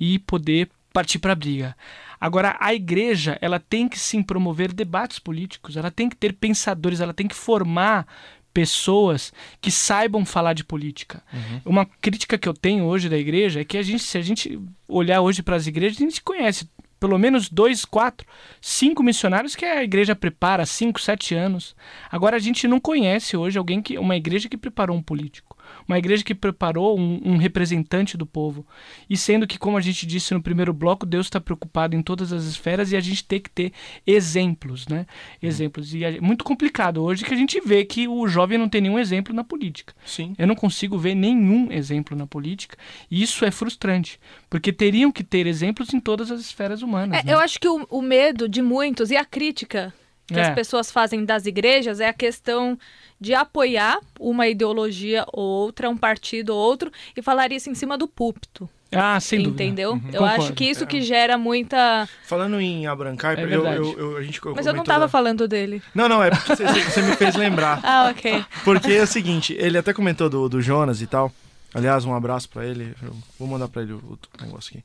e 0.00 0.18
poder 0.18 0.70
partir 0.94 1.18
para 1.18 1.32
a 1.32 1.34
briga. 1.34 1.76
Agora, 2.20 2.56
a 2.60 2.72
igreja, 2.72 3.36
ela 3.42 3.58
tem 3.58 3.88
que 3.88 3.98
sim 3.98 4.22
promover 4.22 4.72
debates 4.72 5.18
políticos, 5.18 5.76
ela 5.76 5.90
tem 5.90 6.08
que 6.08 6.16
ter 6.16 6.32
pensadores, 6.32 7.00
ela 7.00 7.12
tem 7.12 7.28
que 7.28 7.34
formar 7.34 8.06
pessoas 8.54 9.32
que 9.60 9.70
saibam 9.70 10.24
falar 10.24 10.52
de 10.52 10.62
política. 10.62 11.22
Uma 11.66 11.84
crítica 11.84 12.38
que 12.38 12.48
eu 12.48 12.54
tenho 12.54 12.84
hoje 12.84 13.08
da 13.08 13.18
igreja 13.18 13.60
é 13.60 13.64
que 13.64 13.76
a 13.76 13.82
gente, 13.82 14.04
se 14.04 14.16
a 14.16 14.22
gente 14.22 14.58
olhar 14.88 15.20
hoje 15.20 15.42
para 15.42 15.56
as 15.56 15.66
igrejas, 15.66 15.98
a 15.98 16.04
gente 16.04 16.22
conhece 16.22 16.70
pelo 17.00 17.18
menos 17.18 17.50
dois, 17.50 17.84
quatro, 17.84 18.26
cinco 18.62 19.02
missionários 19.02 19.54
que 19.54 19.64
a 19.64 19.82
igreja 19.82 20.14
prepara 20.14 20.62
há 20.62 20.66
cinco, 20.66 21.00
sete 21.00 21.34
anos. 21.34 21.74
Agora 22.10 22.36
a 22.36 22.38
gente 22.38 22.66
não 22.68 22.80
conhece 22.80 23.36
hoje 23.36 23.58
alguém 23.58 23.82
que 23.82 23.98
uma 23.98 24.16
igreja 24.16 24.48
que 24.48 24.56
preparou 24.56 24.96
um 24.96 25.02
político, 25.02 25.53
uma 25.86 25.98
igreja 25.98 26.24
que 26.24 26.34
preparou 26.34 26.98
um, 26.98 27.20
um 27.24 27.36
representante 27.36 28.16
do 28.16 28.26
povo. 28.26 28.66
E 29.08 29.16
sendo 29.16 29.46
que, 29.46 29.58
como 29.58 29.76
a 29.76 29.80
gente 29.80 30.06
disse 30.06 30.34
no 30.34 30.42
primeiro 30.42 30.72
bloco, 30.72 31.06
Deus 31.06 31.26
está 31.26 31.40
preocupado 31.40 31.94
em 31.96 32.02
todas 32.02 32.32
as 32.32 32.44
esferas 32.44 32.92
e 32.92 32.96
a 32.96 33.00
gente 33.00 33.24
tem 33.24 33.40
que 33.40 33.50
ter 33.50 33.72
exemplos, 34.06 34.86
né? 34.88 35.06
Exemplos. 35.42 35.94
E 35.94 36.04
é 36.04 36.20
muito 36.20 36.44
complicado 36.44 37.02
hoje 37.02 37.24
que 37.24 37.34
a 37.34 37.36
gente 37.36 37.60
vê 37.60 37.84
que 37.84 38.08
o 38.08 38.26
jovem 38.26 38.58
não 38.58 38.68
tem 38.68 38.80
nenhum 38.80 38.98
exemplo 38.98 39.34
na 39.34 39.44
política. 39.44 39.94
Sim. 40.04 40.34
Eu 40.38 40.46
não 40.46 40.54
consigo 40.54 40.98
ver 40.98 41.14
nenhum 41.14 41.70
exemplo 41.70 42.16
na 42.16 42.26
política 42.26 42.76
e 43.10 43.22
isso 43.22 43.44
é 43.44 43.50
frustrante, 43.50 44.20
porque 44.48 44.72
teriam 44.72 45.12
que 45.12 45.24
ter 45.24 45.46
exemplos 45.46 45.92
em 45.92 46.00
todas 46.00 46.30
as 46.30 46.40
esferas 46.40 46.82
humanas. 46.82 47.20
É, 47.20 47.24
né? 47.24 47.32
eu 47.32 47.38
acho 47.38 47.58
que 47.58 47.68
o, 47.68 47.86
o 47.90 48.02
medo 48.02 48.48
de 48.48 48.62
muitos 48.62 49.10
e 49.10 49.16
a 49.16 49.24
crítica 49.24 49.92
que 50.26 50.38
É. 50.38 50.48
as 50.48 50.54
pessoas 50.54 50.90
fazem 50.90 51.24
das 51.24 51.46
igrejas 51.46 52.00
é 52.00 52.08
a 52.08 52.12
questão 52.12 52.78
de 53.20 53.34
apoiar 53.34 53.98
uma 54.18 54.46
ideologia 54.48 55.24
ou 55.32 55.44
outra, 55.44 55.88
um 55.88 55.96
partido 55.96 56.50
ou 56.50 56.58
outro, 56.58 56.90
e 57.16 57.22
falar 57.22 57.52
isso 57.52 57.70
em 57.70 57.74
cima 57.74 57.96
do 57.96 58.06
púlpito. 58.08 58.68
Ah, 58.96 59.18
sem 59.18 59.42
dúvida. 59.42 59.64
entendeu? 59.64 59.90
Eu 60.12 60.20
Concordo. 60.20 60.24
acho 60.44 60.52
que 60.52 60.64
isso 60.64 60.86
que 60.86 61.00
gera 61.02 61.36
muita. 61.36 62.08
Falando 62.26 62.60
em 62.60 62.86
Abraham 62.86 63.16
Kuyper, 63.16 63.38
É 63.40 63.42
eu, 63.42 63.48
verdade. 63.48 63.76
eu- 63.78 63.98
eu- 63.98 64.16
a 64.18 64.22
gente 64.22 64.40
Mas 64.54 64.66
eu 64.66 64.72
não 64.72 64.78
comentou 64.80 64.84
tava 64.84 65.00
da- 65.06 65.08
falando 65.08 65.48
dele. 65.48 65.82
Não, 65.92 66.08
não, 66.08 66.22
é 66.22 66.30
porque 66.30 66.54
você, 66.54 66.64
você 66.64 67.02
me 67.02 67.16
fez 67.16 67.34
lembrar. 67.34 67.80
Ah, 67.82 68.08
ok. 68.10 68.44
Porque 68.62 68.92
é 68.92 69.02
o 69.02 69.06
seguinte, 69.06 69.52
ele 69.58 69.76
até 69.78 69.92
comentou 69.92 70.30
do, 70.30 70.48
do 70.48 70.62
Jonas 70.62 71.02
e 71.02 71.06
tal. 71.08 71.32
Aliás, 71.74 72.04
um 72.04 72.14
abraço 72.14 72.48
pra 72.48 72.64
ele. 72.64 72.94
Eu 73.02 73.16
vou 73.36 73.48
mandar 73.48 73.66
pra 73.66 73.82
ele 73.82 73.94
o, 73.94 73.96
o 73.96 74.18
negócio 74.44 74.70
aqui. 74.76 74.84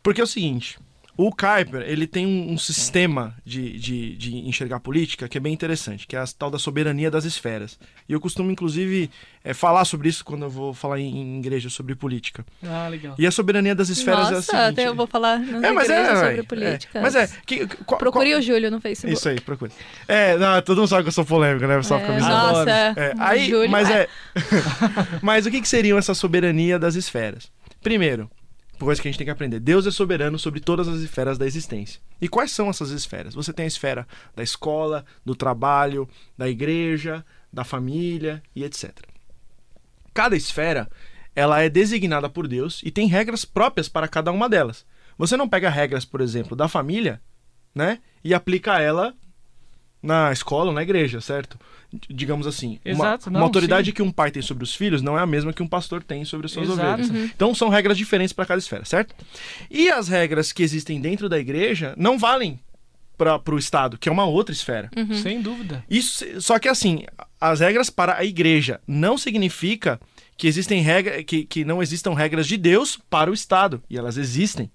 Porque 0.00 0.20
é 0.20 0.24
o 0.24 0.28
seguinte, 0.28 0.78
o 1.26 1.30
Kuiper, 1.30 1.82
ele 1.82 2.06
tem 2.06 2.26
um, 2.26 2.52
um 2.52 2.56
sistema 2.58 3.34
de, 3.44 3.78
de, 3.78 4.16
de 4.16 4.36
enxergar 4.48 4.80
política 4.80 5.28
que 5.28 5.36
é 5.36 5.40
bem 5.40 5.52
interessante, 5.52 6.06
que 6.06 6.16
é 6.16 6.18
a 6.18 6.24
tal 6.26 6.50
da 6.50 6.58
soberania 6.58 7.10
das 7.10 7.24
esferas. 7.24 7.78
E 8.08 8.12
eu 8.12 8.20
costumo, 8.20 8.50
inclusive, 8.50 9.10
é, 9.44 9.52
falar 9.52 9.84
sobre 9.84 10.08
isso 10.08 10.24
quando 10.24 10.44
eu 10.44 10.50
vou 10.50 10.72
falar 10.72 10.98
em, 10.98 11.14
em 11.16 11.38
igreja 11.38 11.68
sobre 11.68 11.94
política. 11.94 12.44
Ah, 12.62 12.88
legal. 12.88 13.14
E 13.18 13.26
a 13.26 13.30
soberania 13.30 13.74
das 13.74 13.88
esferas 13.88 14.26
é 14.26 14.28
a 14.28 14.30
Nossa, 14.36 14.42
seguinte... 14.42 14.62
até 14.80 14.88
eu 14.88 14.94
vou 14.94 15.06
falar 15.06 15.38
nas 15.40 15.62
É, 15.62 15.72
mas 15.72 15.90
é, 15.90 16.14
sobre 16.16 16.40
é. 16.40 16.42
política. 16.42 17.00
Mas 17.00 17.14
é, 17.14 17.28
que, 17.44 17.66
qual- 17.84 17.98
Procure 17.98 18.30
qual- 18.30 18.38
o 18.38 18.42
Júlio 18.42 18.70
no 18.70 18.80
Facebook. 18.80 19.12
Isso 19.18 19.28
aí, 19.28 19.40
procure. 19.40 19.72
É, 20.08 20.36
não, 20.38 20.62
todo 20.62 20.78
mundo 20.78 20.88
sabe 20.88 21.02
que 21.02 21.08
eu 21.08 21.12
sou 21.12 21.24
polêmico, 21.24 21.66
né? 21.66 21.82
Só 21.82 21.98
fica 21.98 22.12
É, 22.12 22.14
avisando. 22.16 22.34
nossa, 22.34 22.70
É, 22.70 23.14
o 23.16 23.20
aí, 23.22 23.48
Júlio 23.48 23.70
mas 23.70 23.90
é. 23.90 24.08
mas 25.22 25.46
o 25.46 25.50
que, 25.50 25.60
que 25.60 25.68
seriam 25.68 25.98
essa 25.98 26.14
soberania 26.14 26.78
das 26.78 26.94
esferas? 26.94 27.50
Primeiro, 27.82 28.30
coisa 28.86 29.00
que 29.00 29.08
a 29.08 29.10
gente 29.10 29.18
tem 29.18 29.26
que 29.26 29.30
aprender: 29.30 29.60
Deus 29.60 29.86
é 29.86 29.90
soberano 29.90 30.38
sobre 30.38 30.60
todas 30.60 30.88
as 30.88 31.00
esferas 31.00 31.38
da 31.38 31.46
existência. 31.46 32.00
E 32.20 32.28
quais 32.28 32.50
são 32.50 32.68
essas 32.68 32.90
esferas? 32.90 33.34
Você 33.34 33.52
tem 33.52 33.64
a 33.64 33.68
esfera 33.68 34.06
da 34.34 34.42
escola, 34.42 35.04
do 35.24 35.34
trabalho, 35.34 36.08
da 36.36 36.48
igreja, 36.48 37.24
da 37.52 37.64
família 37.64 38.42
e 38.54 38.64
etc. 38.64 38.92
Cada 40.12 40.36
esfera 40.36 40.88
ela 41.34 41.60
é 41.60 41.68
designada 41.68 42.28
por 42.28 42.48
Deus 42.48 42.80
e 42.84 42.90
tem 42.90 43.06
regras 43.06 43.44
próprias 43.44 43.88
para 43.88 44.08
cada 44.08 44.32
uma 44.32 44.48
delas. 44.48 44.84
Você 45.16 45.36
não 45.36 45.48
pega 45.48 45.70
regras, 45.70 46.04
por 46.04 46.20
exemplo, 46.20 46.56
da 46.56 46.68
família, 46.68 47.20
né, 47.74 48.00
e 48.24 48.34
aplica 48.34 48.80
ela 48.80 49.14
na 50.02 50.32
escola 50.32 50.66
ou 50.70 50.72
na 50.74 50.82
igreja, 50.82 51.20
certo? 51.20 51.58
Digamos 52.08 52.46
assim, 52.46 52.78
uma- 52.84 52.92
Exato, 52.92 53.30
uma, 53.30 53.38
não, 53.40 53.46
autoridade 53.46 53.86
sim. 53.88 53.92
que 53.94 54.02
um 54.02 54.12
pai 54.12 54.30
tem 54.30 54.40
sobre 54.40 54.62
os 54.62 54.74
filhos 54.74 55.02
não 55.02 55.18
é 55.18 55.22
a 55.22 55.26
mesma 55.26 55.52
que 55.52 55.62
um 55.62 55.66
pastor 55.66 56.02
tem 56.02 56.24
sobre 56.24 56.46
as 56.46 56.52
suas 56.52 56.68
Exato. 56.68 57.02
ovelhas. 57.02 57.30
Então 57.34 57.54
são 57.54 57.68
regras 57.68 57.98
diferentes 57.98 58.32
para 58.32 58.46
cada 58.46 58.58
esfera, 58.58 58.84
certo? 58.84 59.14
E 59.70 59.90
as 59.90 60.06
regras 60.08 60.52
que 60.52 60.62
existem 60.62 61.00
dentro 61.00 61.28
da 61.28 61.38
igreja 61.38 61.92
não 61.96 62.18
valem 62.18 62.60
para 63.18 63.54
o 63.54 63.58
Estado, 63.58 63.98
que 63.98 64.08
é 64.08 64.12
uma 64.12 64.24
outra 64.24 64.52
esfera. 64.54 64.88
Sem 65.22 65.42
dúvida. 65.42 65.84
Isso, 65.90 66.24
só 66.40 66.58
que 66.58 66.68
assim, 66.68 67.04
as 67.40 67.60
regras 67.60 67.90
para 67.90 68.16
a 68.16 68.24
igreja. 68.24 68.80
Não 68.86 69.18
significa 69.18 70.00
que 70.38 70.46
existem 70.46 70.80
regras 70.80 71.22
que, 71.24 71.44
que 71.44 71.64
não 71.64 71.82
existam 71.82 72.14
regras 72.14 72.46
de 72.46 72.56
Deus 72.56 72.98
para 73.10 73.30
o 73.30 73.34
Estado. 73.34 73.82
E 73.90 73.98
elas 73.98 74.16
existem. 74.16 74.70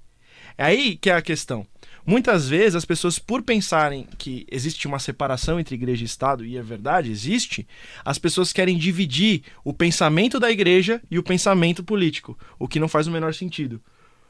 É 0.58 0.66
aí 0.66 0.96
que 0.96 1.10
é 1.10 1.14
a 1.16 1.22
questão. 1.24 1.66
Muitas 2.06 2.48
vezes 2.48 2.76
as 2.76 2.86
pessoas, 2.86 3.18
por 3.18 3.42
pensarem 3.42 4.08
que 4.18 4.46
existe 4.52 4.86
uma 4.86 5.00
separação 5.00 5.60
entre 5.60 5.74
igreja 5.74 6.04
e 6.04 6.06
Estado, 6.06 6.46
e 6.46 6.56
é 6.56 6.62
verdade, 6.62 7.10
existe, 7.10 7.68
as 8.04 8.20
pessoas 8.20 8.54
querem 8.54 8.78
dividir 8.78 9.42
o 9.64 9.74
pensamento 9.74 10.40
da 10.40 10.52
igreja 10.52 11.02
e 11.10 11.18
o 11.18 11.24
pensamento 11.24 11.84
político, 11.84 12.38
o 12.60 12.68
que 12.68 12.80
não 12.80 12.88
faz 12.88 13.08
o 13.08 13.12
menor 13.12 13.34
sentido. 13.34 13.82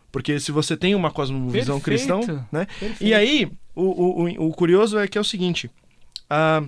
Porque 0.10 0.40
se 0.40 0.52
você 0.54 0.78
tem 0.78 0.96
uma 0.96 1.12
cosmovisão 1.12 1.80
Perfeito. 1.82 2.18
cristã, 2.18 2.48
né? 2.50 2.66
Perfeito. 2.80 3.04
E 3.04 3.14
aí, 3.14 3.52
o, 3.76 3.84
o, 4.24 4.48
o, 4.48 4.52
curioso 4.54 4.98
é 4.98 5.10
que 5.10 5.18
é 5.18 5.22
o 5.22 5.26
seguinte: 5.26 5.70
ah, 6.30 6.64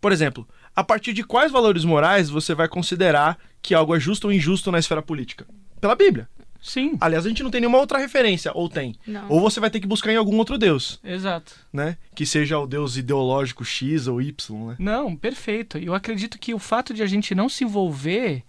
por 0.00 0.10
exemplo, 0.10 0.48
a 0.74 0.82
partir 0.82 1.12
de 1.12 1.22
quais 1.22 1.52
valores 1.52 1.84
morais 1.84 2.28
você 2.28 2.54
vai 2.54 2.68
considerar 2.68 3.38
que 3.62 3.74
algo 3.74 3.94
é 3.94 4.00
justo 4.00 4.26
ou 4.26 4.32
injusto 4.32 4.72
na 4.72 4.80
esfera 4.80 5.00
política? 5.00 5.46
Pela 5.80 5.94
Bíblia. 5.94 6.28
Sim, 6.60 6.96
Aliás, 7.00 7.24
a 7.24 7.28
gente 7.28 7.42
não 7.42 7.50
tem 7.50 7.60
nenhuma 7.60 7.78
outra 7.78 7.98
referência, 7.98 8.50
ou 8.54 8.68
tem. 8.68 8.94
Não. 9.06 9.26
Ou 9.28 9.40
você 9.40 9.60
vai 9.60 9.70
ter 9.70 9.80
que 9.80 9.86
buscar 9.86 10.12
em 10.12 10.16
algum 10.16 10.36
outro 10.38 10.58
Deus, 10.58 10.98
exato. 11.04 11.54
né? 11.72 11.96
Que 12.14 12.26
seja 12.26 12.58
o 12.58 12.66
Deus 12.66 12.96
ideológico 12.96 13.64
X 13.64 14.06
ou 14.06 14.20
Y, 14.20 14.68
né? 14.68 14.76
Não, 14.78 15.14
perfeito. 15.16 15.78
Eu 15.78 15.94
acredito 15.94 16.38
que 16.38 16.52
o 16.52 16.58
fato 16.58 16.92
de 16.92 17.02
a 17.02 17.06
gente 17.06 17.34
não 17.34 17.48
se 17.48 17.64
envolver 17.64 18.42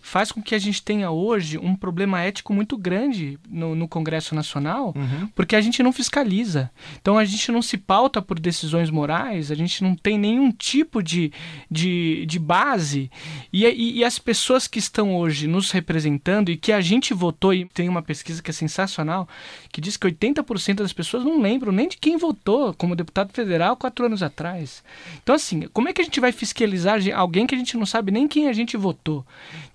faz 0.00 0.32
com 0.32 0.40
que 0.42 0.54
a 0.54 0.58
gente 0.58 0.82
tenha 0.82 1.10
hoje 1.10 1.58
um 1.58 1.74
problema 1.74 2.20
ético 2.20 2.52
muito 2.52 2.76
grande 2.76 3.38
no, 3.48 3.74
no 3.74 3.86
Congresso 3.88 4.34
Nacional, 4.34 4.92
Uhum. 4.96 5.28
porque 5.34 5.54
a 5.56 5.60
gente 5.60 5.82
não 5.82 5.92
fiscaliza. 5.92 6.70
Então 7.00 7.18
a 7.18 7.24
gente 7.24 7.50
não 7.52 7.62
se 7.62 7.76
pauta 7.76 8.20
por 8.22 8.38
decisões 8.40 8.90
morais, 8.90 9.50
a 9.50 9.54
gente 9.54 9.82
não 9.82 9.94
tem 9.94 10.18
nenhum 10.18 10.50
tipo 10.50 11.02
de, 11.02 11.32
de, 11.70 12.24
de 12.26 12.38
base. 12.38 13.10
E, 13.52 13.64
e, 13.66 13.98
e 13.98 14.04
as 14.04 14.18
pessoas 14.18 14.66
que 14.66 14.78
estão 14.78 15.14
hoje 15.16 15.46
nos 15.46 15.70
representando 15.70 16.50
e 16.50 16.56
que 16.56 16.72
a 16.72 16.80
gente 16.80 17.12
votou, 17.14 17.52
e 17.54 17.64
tem 17.66 17.88
uma 17.88 18.02
pesquisa 18.02 18.42
que 18.42 18.50
é 18.50 18.54
sensacional, 18.54 19.28
que 19.72 19.80
diz 19.80 19.96
que 19.96 20.06
80% 20.06 20.74
das 20.76 20.92
pessoas 20.92 21.24
não 21.24 21.40
lembram 21.40 21.72
nem 21.72 21.88
de 21.88 21.96
quem 21.96 22.16
votou 22.16 22.74
como 22.74 22.96
deputado 22.96 23.32
federal 23.32 23.76
quatro 23.76 24.06
anos 24.06 24.22
atrás. 24.22 24.82
Então, 25.22 25.34
assim, 25.34 25.68
como 25.72 25.88
é 25.88 25.92
que 25.92 26.00
a 26.00 26.04
gente 26.04 26.20
vai 26.20 26.32
fiscalizar 26.32 26.98
alguém 27.14 27.46
que 27.46 27.54
a 27.54 27.58
gente 27.58 27.76
não 27.76 27.86
sabe 27.86 28.10
nem 28.10 28.26
quem 28.28 28.48
a 28.48 28.52
gente 28.52 28.76
votou? 28.76 29.24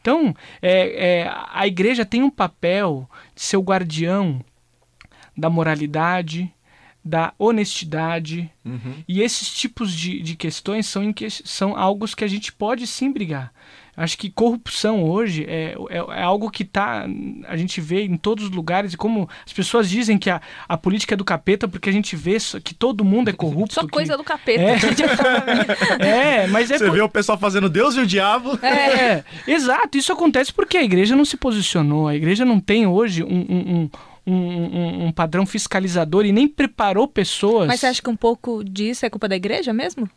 Então, 0.01 0.12
é, 0.61 1.21
é, 1.21 1.33
a 1.51 1.65
igreja 1.67 2.05
tem 2.05 2.23
um 2.23 2.29
papel 2.29 3.09
de 3.35 3.41
ser 3.41 3.57
o 3.57 3.61
guardião 3.63 4.43
da 5.35 5.49
moralidade, 5.49 6.51
da 7.03 7.33
honestidade. 7.37 8.49
E 9.07 9.21
esses 9.21 9.53
tipos 9.53 9.91
de, 9.93 10.21
de 10.21 10.35
questões 10.35 10.87
são, 10.87 11.03
são 11.43 11.75
algo 11.75 12.05
que 12.15 12.23
a 12.23 12.27
gente 12.27 12.51
pode 12.53 12.87
sim 12.87 13.11
brigar. 13.11 13.51
Acho 13.95 14.17
que 14.17 14.31
corrupção 14.31 15.03
hoje 15.03 15.45
é, 15.47 15.75
é, 15.89 15.97
é 16.19 16.23
algo 16.23 16.49
que 16.49 16.65
tá, 16.65 17.05
a 17.47 17.55
gente 17.55 17.79
vê 17.79 18.03
em 18.03 18.17
todos 18.17 18.45
os 18.45 18.49
lugares. 18.51 18.93
E 18.93 18.97
como 18.97 19.29
as 19.45 19.53
pessoas 19.53 19.87
dizem 19.89 20.17
que 20.17 20.29
a, 20.31 20.41
a 20.67 20.75
política 20.75 21.13
é 21.13 21.17
do 21.17 21.23
capeta, 21.23 21.67
porque 21.67 21.89
a 21.89 21.93
gente 21.93 22.15
vê 22.15 22.39
só- 22.39 22.59
que 22.59 22.73
todo 22.73 23.05
mundo 23.05 23.29
é 23.29 23.33
corrupto. 23.33 23.75
Só 23.75 23.81
que- 23.81 23.89
coisa 23.89 24.17
do 24.17 24.23
capeta. 24.23 24.61
É. 24.63 24.77
É, 25.99 26.47
mas 26.47 26.71
é 26.71 26.77
Você 26.77 26.85
por- 26.85 26.93
vê 26.95 27.01
o 27.01 27.09
pessoal 27.09 27.37
fazendo 27.37 27.69
Deus 27.69 27.95
e 27.95 27.99
o 27.99 28.05
diabo. 28.07 28.57
é, 28.65 29.23
exato. 29.47 29.97
Isso 29.97 30.11
acontece 30.11 30.51
porque 30.53 30.77
a 30.77 30.83
igreja 30.83 31.15
não 31.15 31.25
se 31.25 31.37
posicionou. 31.37 32.07
A 32.07 32.15
igreja 32.15 32.43
não 32.45 32.59
tem 32.59 32.87
hoje 32.87 33.23
um, 33.23 33.27
um, 33.27 33.73
um, 33.83 33.89
um- 34.31 35.05
um 35.07 35.11
padrão 35.11 35.45
fiscalizador 35.45 36.25
e 36.25 36.31
nem 36.31 36.47
preparou 36.47 37.07
pessoas. 37.07 37.67
Mas 37.67 37.79
você 37.79 37.87
acha 37.87 38.01
que 38.01 38.09
um 38.09 38.15
pouco 38.15 38.63
disso 38.63 39.05
é 39.05 39.09
culpa 39.09 39.27
da 39.27 39.35
igreja 39.35 39.73
mesmo? 39.73 40.09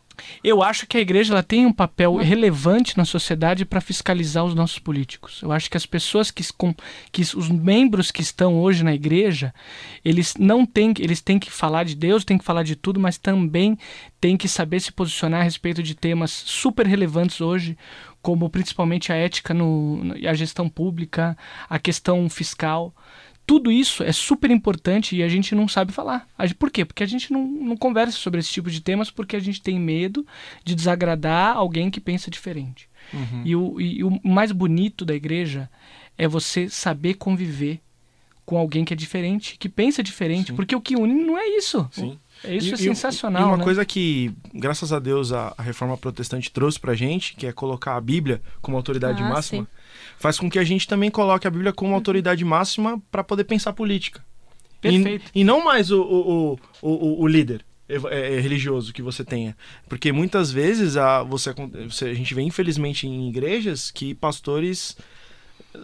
Eu 0.43 0.63
acho 0.63 0.87
que 0.87 0.97
a 0.97 0.99
igreja 0.99 1.31
ela 1.31 1.43
tem 1.43 1.65
um 1.67 1.71
papel 1.71 2.15
relevante 2.15 2.97
na 2.97 3.05
sociedade 3.05 3.63
para 3.65 3.79
fiscalizar 3.79 4.43
os 4.43 4.55
nossos 4.55 4.79
políticos. 4.79 5.41
Eu 5.43 5.51
acho 5.51 5.69
que 5.69 5.77
as 5.77 5.85
pessoas 5.85 6.31
que, 6.31 6.43
com, 6.57 6.73
que 7.11 7.21
os 7.21 7.49
membros 7.49 8.09
que 8.09 8.21
estão 8.23 8.59
hoje 8.59 8.83
na 8.83 8.95
igreja, 8.95 9.53
eles 10.03 10.33
não 10.39 10.65
têm, 10.65 10.91
eles 10.97 11.21
têm 11.21 11.37
que 11.37 11.51
falar 11.51 11.83
de 11.83 11.93
Deus, 11.95 12.25
têm 12.25 12.37
que 12.37 12.43
falar 12.45 12.63
de 12.63 12.75
tudo, 12.75 12.99
mas 12.99 13.19
também 13.19 13.77
têm 14.19 14.35
que 14.35 14.47
saber 14.47 14.79
se 14.79 14.91
posicionar 14.91 15.41
a 15.41 15.43
respeito 15.43 15.83
de 15.83 15.93
temas 15.93 16.31
super 16.31 16.87
relevantes 16.87 17.39
hoje, 17.39 17.77
como 18.19 18.49
principalmente 18.49 19.11
a 19.11 19.15
ética 19.15 19.53
no, 19.53 20.03
no- 20.03 20.17
e 20.17 20.27
a 20.27 20.33
gestão 20.33 20.67
pública, 20.67 21.37
a 21.69 21.77
questão 21.77 22.27
fiscal. 22.27 22.91
Tudo 23.47 23.71
isso 23.71 24.03
é 24.03 24.11
super 24.11 24.51
importante 24.51 25.15
e 25.15 25.23
a 25.23 25.29
gente 25.29 25.55
não 25.55 25.67
sabe 25.69 25.93
falar. 25.93 26.27
Por 26.59 26.69
quê? 26.69 26.83
Porque 26.83 27.01
a 27.01 27.07
gente 27.07 27.31
não, 27.31 27.47
não 27.47 27.77
conversa 27.77 28.17
sobre 28.17 28.41
esse 28.41 28.51
tipo 28.51 28.69
de 28.69 28.81
temas 28.81 29.09
porque 29.09 29.37
a 29.37 29.39
gente 29.39 29.61
tem 29.61 29.79
medo 29.79 30.27
de 30.65 30.75
desagradar 30.75 31.55
alguém 31.55 31.89
que 31.89 32.01
pensa 32.01 32.29
diferente. 32.29 32.89
E, 33.45 33.55
o, 33.55 33.79
e 33.79 34.03
o 34.03 34.19
mais 34.21 34.51
bonito 34.51 35.05
da 35.05 35.15
igreja 35.15 35.69
é 36.17 36.27
você 36.27 36.67
saber 36.67 37.13
conviver 37.13 37.79
com 38.45 38.57
alguém 38.57 38.83
que 38.85 38.93
é 38.93 38.97
diferente, 38.97 39.57
que 39.57 39.67
pensa 39.69 40.01
diferente, 40.03 40.47
Sim. 40.51 40.55
porque 40.55 40.75
o 40.75 40.81
que 40.81 40.95
une 40.97 41.13
não 41.25 41.37
é 41.37 41.47
isso. 41.57 41.87
Sim. 41.91 42.17
É 42.43 42.55
isso 42.55 42.69
E- 42.69 42.73
é 42.73 42.77
sensacional, 42.77 43.41
E 43.41 43.45
uma 43.45 43.57
né? 43.57 43.63
coisa 43.63 43.83
que, 43.85 44.31
graças 44.53 44.93
a 44.93 44.99
Deus, 44.99 45.31
a, 45.33 45.53
a 45.57 45.61
reforma 45.61 45.97
protestante 45.97 46.51
trouxe 46.51 46.79
pra 46.79 46.93
gente, 46.95 47.33
que 47.35 47.45
é 47.47 47.51
colocar 47.51 47.95
a 47.97 48.01
Bíblia 48.01 48.41
como 48.61 48.77
autoridade 48.77 49.21
Ah, 49.23 49.29
máxima, 49.29 49.63
sim. 49.63 49.67
Faz 50.17 50.39
com 50.39 50.49
que 50.49 50.59
a 50.59 50.63
gente 50.63 50.87
também 50.87 51.09
coloque 51.11 51.47
a 51.47 51.51
Bíblia 51.51 51.73
como 51.73 51.93
autoridade 51.93 52.43
máxima 52.45 53.01
pra 53.11 53.23
poder 53.23 53.43
pensar 53.43 53.73
política. 53.73 54.23
Perfeito. 54.81 55.31
E, 55.33 55.41
e 55.41 55.43
não 55.43 55.63
mais 55.63 55.91
o, 55.91 56.01
o, 56.01 56.59
o, 56.81 57.23
o, 57.23 57.27
líder 57.27 57.65
é, 57.89 57.95
é, 57.95 58.39
religioso 58.39 58.93
que 58.93 59.01
você 59.01 59.23
tenha. 59.23 59.55
Porque 59.89 60.11
muitas 60.11 60.51
vezes 60.51 60.97
a, 60.97 61.23
você- 61.23 61.53
a 62.05 62.13
gente 62.13 62.33
vê, 62.33 62.41
infelizmente, 62.41 63.07
em 63.07 63.27
igrejas 63.27 63.89
que 63.91 64.13
pastores 64.13 64.95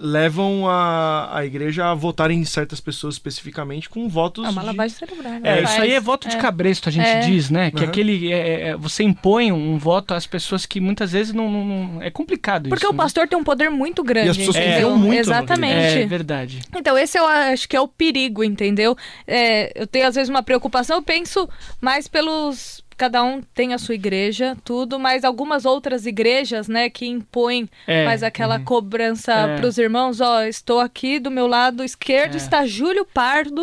levam 0.02 0.68
a, 0.68 1.38
a 1.38 1.46
igreja 1.46 1.86
a 1.86 1.94
votar 1.94 2.32
em 2.32 2.44
certas 2.46 2.80
pessoas 2.80 3.16
especificamente 3.16 3.90
com 3.90 4.08
votos 4.10 4.46
É 4.46 4.50
uma 4.50 4.62
de- 4.62 4.68
lavagem 4.68 4.98
cerebral. 4.98 5.34
né? 5.34 5.42
É, 5.44 5.64
isso 5.64 5.82
aí 5.82 5.92
é 5.94 6.00
voto 6.00 6.28
de 6.28 6.36
é. 6.36 6.40
cabresto, 6.40 6.90
a 6.90 6.92
gente 6.92 7.08
É. 7.08 7.20
diz, 7.22 7.50
né? 7.50 7.72
Que 7.72 7.80
Aham. 7.82 7.88
aquele. 7.88 8.32
é, 8.32 8.70
é, 8.70 8.76
você 8.78 9.04
impõe 9.04 9.52
um 9.52 9.78
voto 9.78 10.14
às 10.14 10.26
pessoas 10.28 10.66
que 10.66 10.80
muitas 10.80 11.12
vezes 11.12 11.34
não. 11.34 11.50
não- 11.52 11.66
não- 11.66 12.02
é 12.02 12.10
complicado 12.10 12.70
Porque 12.70 12.86
isso. 12.86 12.94
o 12.94 12.98
pastor 12.98 13.28
tem 13.28 13.38
um 13.38 13.44
poder 13.44 13.70
muito 13.70 14.04
grande. 14.04 14.28
E 14.28 14.32
as 14.32 14.38
pessoas 14.38 14.56
entendeu? 14.58 14.90
confiam 14.90 14.98
muito 14.98 15.20
Exatamente. 15.20 15.74
Né? 15.74 16.02
É 16.02 16.06
verdade. 16.06 16.60
Então, 16.76 16.98
esse 16.98 17.18
eu 17.18 17.26
acho 17.26 17.68
que 17.70 17.76
é 17.76 17.82
o 17.82 17.88
perigo, 17.88 18.44
entendeu? 18.44 18.96
É, 19.28 19.72
eu 19.82 19.88
tenho, 19.88 20.08
às 20.08 20.16
vezes, 20.16 20.30
uma 20.30 20.44
preocupação, 20.44 20.98
eu 20.98 21.02
penso 21.04 21.48
mais 21.82 22.08
pelos. 22.08 22.83
Cada 23.04 23.22
um 23.22 23.42
tem 23.54 23.74
a 23.74 23.78
sua 23.78 23.96
igreja, 23.96 24.56
tudo, 24.64 24.98
mas 24.98 25.26
algumas 25.26 25.66
outras 25.66 26.06
igrejas, 26.06 26.70
né, 26.70 26.90
que 26.90 27.06
impõem 27.06 27.68
É, 27.86 28.06
mais 28.06 28.24
aquela 28.24 28.60
cobrança 28.62 29.34
É. 29.34 29.58
pros 29.58 29.78
irmãos, 29.78 30.22
ó, 30.22 30.44
estou 30.44 30.80
aqui 30.80 31.20
do 31.20 31.30
meu 31.30 31.46
lado 31.46 31.84
esquerdo, 31.84 32.36
É. 32.36 32.38
está 32.38 32.66
Júlio 32.66 33.04
Pardo. 33.06 33.62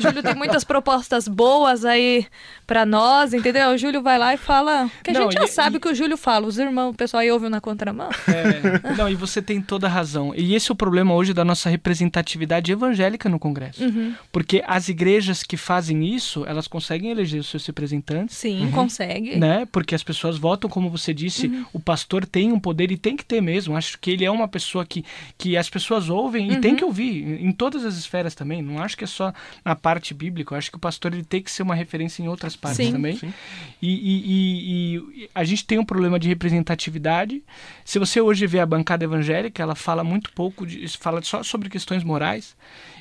Júlio 0.00 0.22
tem 0.22 0.34
muitas 0.34 0.64
propostas 0.64 1.28
boas 1.28 1.84
aí 1.84 2.26
pra 2.66 2.86
nós, 2.86 3.34
entendeu? 3.34 3.68
O 3.70 3.76
Júlio 3.76 4.00
vai 4.00 4.16
lá 4.18 4.32
e 4.32 4.38
fala. 4.38 4.90
Que 5.04 5.10
a 5.10 5.14
Não, 5.14 5.22
gente 5.24 5.34
já 5.34 5.44
e- 5.44 5.48
sabe 5.48 5.76
o 5.76 5.80
que 5.80 5.88
o 5.88 5.94
Júlio 5.94 6.16
fala, 6.16 6.46
os 6.46 6.56
irmãos, 6.58 6.90
o 6.90 6.94
pessoal 6.94 7.20
aí 7.20 7.30
ouve 7.30 7.50
na 7.50 7.60
contramão. 7.60 8.08
É, 8.26 8.94
não, 8.96 9.06
e 9.08 9.14
você 9.14 9.42
tem 9.42 9.60
toda 9.60 9.86
a 9.86 9.90
razão. 9.90 10.32
E 10.34 10.54
esse 10.54 10.70
é 10.70 10.72
o 10.72 10.76
problema 10.76 11.12
hoje 11.14 11.34
da 11.34 11.44
nossa 11.44 11.68
representatividade 11.68 12.72
evangélica 12.72 13.28
no 13.28 13.38
Congresso. 13.38 13.84
Uhum. 13.84 14.14
Porque 14.32 14.62
as 14.66 14.88
igrejas 14.88 15.42
que 15.42 15.58
fazem 15.58 16.06
isso, 16.06 16.44
elas 16.46 16.66
conseguem 16.66 17.10
eleger 17.10 17.40
os 17.40 17.48
seus 17.50 17.66
representantes. 17.66 18.36
Sim, 18.36 18.70
consegue. 18.82 19.36
Né? 19.36 19.66
Porque 19.70 19.94
as 19.94 20.02
pessoas 20.02 20.38
votam, 20.38 20.68
como 20.70 20.88
você 20.90 21.12
disse, 21.14 21.46
Uhum. 21.48 21.64
o 21.72 21.80
pastor 21.80 22.24
tem 22.26 22.52
um 22.52 22.58
poder 22.60 22.90
e 22.90 22.96
tem 22.96 23.16
que 23.16 23.24
ter 23.24 23.40
mesmo. 23.40 23.76
Acho 23.76 23.98
que 23.98 24.10
ele 24.10 24.24
é 24.24 24.30
uma 24.30 24.48
pessoa 24.48 24.84
que, 24.86 25.04
que 25.36 25.56
as 25.56 25.68
pessoas 25.70 26.08
ouvem 26.08 26.48
e 26.48 26.54
Uhum. 26.54 26.60
tem 26.60 26.74
que 26.76 26.84
ouvir, 26.84 27.22
em 27.42 27.48
em 27.48 27.52
todas 27.52 27.84
as 27.84 27.96
esferas 27.96 28.34
também. 28.34 28.60
Não 28.62 28.82
acho 28.82 28.96
que 28.96 29.04
é 29.04 29.06
só 29.06 29.32
na 29.64 29.74
parte 29.74 30.12
bíblica. 30.14 30.54
Eu 30.54 30.58
acho 30.58 30.70
que 30.70 30.76
o 30.76 30.80
pastor 30.80 31.12
ele 31.14 31.24
tem 31.24 31.42
que 31.42 31.50
ser 31.50 31.62
uma 31.62 31.74
referência 31.74 32.22
em 32.22 32.28
outras 32.28 32.54
partes 32.56 32.86
Sim. 32.86 32.92
também. 32.92 33.16
Sim. 33.16 33.32
E, 33.80 33.88
e- 33.88 34.22
e- 34.26 35.22
e 35.24 35.30
a 35.34 35.44
gente 35.44 35.64
tem 35.64 35.78
um 35.78 35.84
problema 35.84 36.18
de 36.18 36.28
representatividade. 36.28 37.42
Se 37.84 37.98
você 37.98 38.20
hoje 38.20 38.46
vê 38.46 38.60
a 38.60 38.66
bancada 38.66 39.04
evangélica, 39.04 39.62
ela 39.62 39.74
fala 39.74 40.04
muito 40.04 40.30
pouco, 40.32 40.66
de, 40.66 40.86
fala 40.98 41.22
só 41.22 41.42
sobre 41.42 41.68
questões 41.68 42.04
morais. 42.04 42.56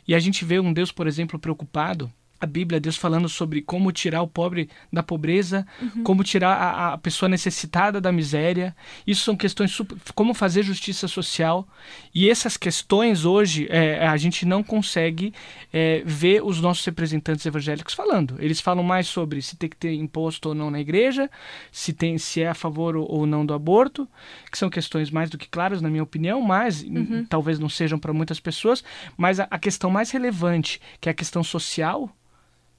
E 0.07 0.15
a 0.15 0.19
gente 0.19 0.46
vê 0.46 0.60
um 0.60 0.72
Deus, 0.72 0.91
por 0.91 1.05
exemplo, 1.07 1.38
preocupado. 1.38 2.12
A 2.39 2.46
Bíblia, 2.46 2.79
Deus 2.79 2.96
falando 2.96 3.27
sobre 3.27 3.62
como 3.62 3.91
tirar 3.91 4.22
o 4.22 4.27
pobre 4.27 4.70
da 4.94 5.01
pobreza, 5.01 5.65
como 6.03 6.24
tirar 6.24 6.53
a, 6.56 6.94
a 6.94 6.98
pessoa 6.98 7.27
necessitada 7.27 8.00
da 8.00 8.12
miséria. 8.12 8.75
Isso 9.08 9.24
são 9.24 9.36
questões 9.36 9.72
super, 9.72 9.98
como 10.13 10.34
fazer 10.34 10.62
justiça 10.63 11.08
social. 11.08 11.67
E 12.13 12.29
essas 12.29 12.56
questões 12.56 13.25
hoje 13.25 13.67
é, 13.70 14.06
a 14.08 14.15
gente 14.17 14.46
não 14.46 14.62
consegue 14.62 15.34
é, 15.74 16.03
ver 16.06 16.44
os 16.44 16.62
nossos 16.62 16.86
representantes 16.86 17.46
evangélicos 17.46 17.94
falando. 17.94 18.36
Eles 18.39 18.60
falam 18.62 18.84
mais 18.84 19.08
sobre 19.08 19.41
se 19.41 19.56
tem 19.56 19.70
que 19.70 19.75
ter 19.77 19.94
imposto 19.94 20.50
ou 20.50 20.56
não 20.56 20.70
na 20.70 20.79
igreja, 20.79 21.29
se 21.72 21.91
tem 21.91 22.17
se 22.17 22.41
é 22.41 22.50
a 22.50 22.53
favor 22.53 22.96
ou- 22.96 23.25
não 23.27 23.46
do 23.46 23.53
aborto, 23.53 24.08
que 24.51 24.58
são 24.58 24.70
questões 24.70 25.10
mais 25.12 25.29
do 25.29 25.38
que 25.38 25.48
claras 25.50 25.82
na 25.82 25.89
minha 25.89 26.03
opinião, 26.03 26.39
mas 26.41 26.84
hum, 26.84 27.25
talvez 27.27 27.58
não 27.60 27.67
sejam 27.67 27.98
para 28.00 28.13
muitas 28.13 28.39
pessoas. 28.39 28.84
Mas 29.17 29.39
a, 29.39 29.48
a 29.50 29.58
questão 29.60 29.89
mais 29.89 30.12
relevante, 30.12 30.79
que 31.01 31.10
é 31.10 31.12
a 31.12 31.15
questão 31.15 31.44
social, 31.44 32.10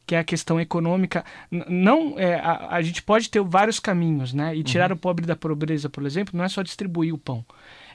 que 0.08 0.14
é 0.14 0.18
a 0.20 0.24
questão 0.24 0.58
econômica. 0.58 1.22
Não, 1.50 2.18
é, 2.18 2.36
a, 2.36 2.68
a 2.70 2.82
gente 2.82 3.02
pode 3.02 3.28
ter 3.28 3.42
vários 3.42 3.78
caminhos, 3.78 4.32
né? 4.32 4.56
E 4.56 4.62
tirar 4.64 4.90
o 4.90 4.96
pobre 4.96 5.26
da 5.26 5.36
pobreza, 5.36 5.90
por 5.90 6.06
exemplo, 6.06 6.34
não 6.34 6.44
é 6.44 6.48
só 6.48 6.62
distribuir 6.62 7.12
o 7.14 7.18
pão. 7.18 7.44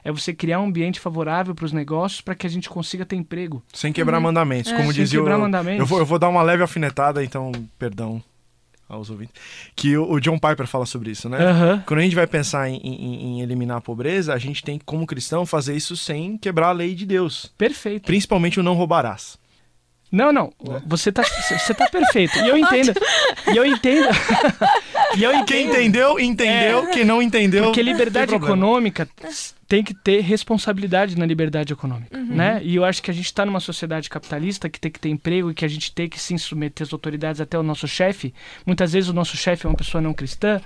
É 0.04 0.12
você 0.12 0.32
criar 0.32 0.60
um 0.60 0.66
ambiente 0.66 1.00
favorável 1.00 1.54
para 1.56 1.64
os 1.64 1.72
negócios 1.72 2.20
para 2.20 2.36
que 2.36 2.46
a 2.46 2.50
gente 2.50 2.70
consiga 2.70 3.04
ter 3.04 3.16
emprego. 3.16 3.62
Sem 3.72 3.92
quebrar 3.92 4.20
mandamentos, 4.20 4.70
É. 4.70 4.76
como 4.76 4.92
Sem 4.92 5.02
dizia 5.02 5.18
quebrar 5.18 5.38
o... 5.38 5.40
mandamentos. 5.40 5.80
Eu 5.80 5.86
vou, 5.86 5.98
eu 5.98 6.06
vou 6.06 6.18
dar 6.18 6.28
uma 6.28 6.42
leve 6.42 6.62
alfinetada, 6.62 7.24
então, 7.24 7.50
perdão 7.78 8.22
aos 8.88 9.10
ouvintes. 9.10 9.34
Que 9.74 9.96
o, 9.96 10.20
John 10.20 10.38
Piper 10.38 10.66
fala 10.68 10.86
sobre 10.86 11.10
isso, 11.10 11.28
né? 11.28 11.38
Aham. 11.44 11.82
Quando 11.84 11.98
a 11.98 12.02
gente 12.02 12.14
vai 12.14 12.26
pensar 12.28 12.68
em, 12.68 12.76
em- 12.76 13.24
em 13.38 13.40
eliminar 13.40 13.78
a 13.78 13.80
pobreza, 13.80 14.32
a 14.34 14.38
gente 14.38 14.62
tem, 14.62 14.78
como 14.84 15.04
cristão, 15.06 15.44
fazer 15.44 15.74
isso 15.74 15.96
sem 15.96 16.38
quebrar 16.38 16.68
a 16.68 16.72
lei 16.72 16.94
de 16.94 17.06
Deus. 17.06 17.50
Perfeito. 17.58 18.04
Principalmente 18.04 18.60
o 18.60 18.62
não 18.62 18.74
roubarás. 18.74 19.36
Não, 20.14 20.32
não. 20.32 20.52
Você 20.86 21.10
tá, 21.10 21.22
você 21.22 21.74
tá 21.74 21.88
perfeito. 21.88 22.38
E 22.38 22.48
eu 22.48 22.56
entendo. 22.56 22.92
E 23.52 23.56
eu 23.56 23.66
entendo. 23.66 24.08
e 25.18 25.24
eu 25.24 25.32
entendo. 25.32 25.46
Quem 25.46 25.66
entendeu, 25.66 26.20
entendeu. 26.20 26.86
Quem 26.90 27.04
não 27.04 27.20
entendeu. 27.20 27.64
Porque 27.64 27.82
liberdade 27.82 28.34
econômica 28.34 29.08
tem 29.74 29.82
que 29.82 29.92
ter 29.92 30.20
responsabilidade 30.20 31.18
na 31.18 31.26
liberdade 31.26 31.72
econômica, 31.72 32.16
Uhum. 32.16 32.26
né? 32.36 32.60
E 32.62 32.76
eu 32.76 32.84
acho 32.84 33.02
que 33.02 33.10
a 33.10 33.14
gente 33.14 33.24
está 33.26 33.44
numa 33.44 33.58
sociedade 33.58 34.08
capitalista 34.08 34.68
que 34.68 34.78
tem 34.78 34.88
que 34.88 35.00
ter 35.00 35.08
emprego 35.08 35.50
e 35.50 35.54
que 35.54 35.64
a 35.64 35.68
gente 35.68 35.92
tem 35.92 36.08
que 36.08 36.20
se 36.20 36.38
submeter 36.38 36.86
às 36.86 36.92
autoridades 36.92 37.40
até 37.40 37.58
o 37.58 37.62
nosso 37.64 37.88
chefe. 37.88 38.32
Muitas 38.64 38.92
vezes 38.92 39.10
o 39.10 39.12
nosso 39.12 39.36
chefe 39.36 39.66
é 39.66 39.68
uma 39.68 39.74
pessoa 39.76 40.00
não 40.00 40.14
cristã, 40.14 40.60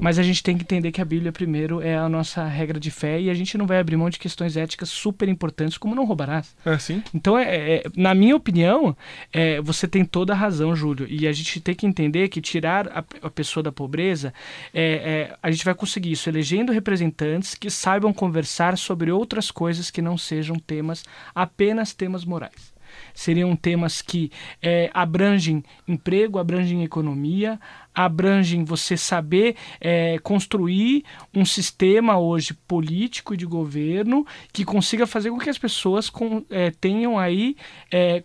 mas 0.00 0.18
a 0.18 0.22
gente 0.22 0.42
tem 0.42 0.56
que 0.56 0.62
entender 0.62 0.90
que 0.90 1.02
a 1.02 1.04
Bíblia 1.04 1.32
primeiro 1.32 1.82
é 1.82 1.96
a 1.98 2.08
nossa 2.08 2.46
regra 2.46 2.80
de 2.80 2.90
fé 2.90 3.20
e 3.20 3.28
a 3.28 3.34
gente 3.34 3.58
não 3.58 3.66
vai 3.66 3.78
abrir 3.78 3.98
mão 3.98 4.08
de 4.08 4.18
questões 4.18 4.56
éticas 4.56 4.88
super 4.88 5.28
importantes 5.28 5.76
como 5.76 5.94
não 5.94 6.06
roubarás. 6.06 6.56
É 6.64 6.70
assim? 6.70 7.02
Então, 7.14 7.38
é, 7.38 7.44
é- 7.76 7.82
na 7.94 8.14
minha 8.14 8.34
opinião, 8.34 8.96
é, 9.34 9.60
você 9.60 9.86
tem 9.86 10.02
toda 10.02 10.32
a 10.32 10.36
razão, 10.36 10.74
Júlio. 10.74 11.06
E 11.10 11.28
a 11.28 11.32
gente 11.32 11.60
tem 11.60 11.74
que 11.74 11.86
entender 11.86 12.28
que 12.28 12.40
tirar 12.40 12.88
a, 12.88 13.04
a 13.22 13.28
pessoa 13.30 13.62
da 13.62 13.70
pobreza, 13.70 14.32
é, 14.72 15.28
é, 15.30 15.36
a 15.42 15.50
gente 15.50 15.62
vai 15.64 15.74
conseguir 15.74 16.12
isso 16.12 16.26
elegendo 16.30 16.72
representantes 16.72 17.54
que 17.54 17.68
saibam 17.68 18.14
conversar 18.14 18.45
sobre 18.78 19.10
outras 19.10 19.50
coisas 19.50 19.90
que 19.90 20.00
não 20.00 20.16
sejam 20.16 20.56
temas, 20.56 21.04
apenas 21.34 21.92
temas 21.92 22.24
morais. 22.24 22.74
Seriam 23.12 23.54
temas 23.54 24.00
que 24.00 24.30
é, 24.62 24.90
abrangem 24.94 25.62
emprego, 25.86 26.38
abrangem 26.38 26.82
economia, 26.82 27.60
abrangem 27.94 28.64
você 28.64 28.96
saber 28.96 29.56
é, 29.80 30.18
construir 30.20 31.04
um 31.34 31.44
sistema 31.44 32.18
hoje 32.18 32.54
político 32.66 33.34
e 33.34 33.36
de 33.36 33.44
governo 33.44 34.26
que 34.52 34.64
consiga 34.64 35.06
fazer 35.06 35.30
com 35.30 35.38
que 35.38 35.50
as 35.50 35.58
pessoas 35.58 36.08
com- 36.08 36.44
é, 36.48 36.70
tenham 36.70 37.18
aí 37.18 37.56
é, 37.92 38.22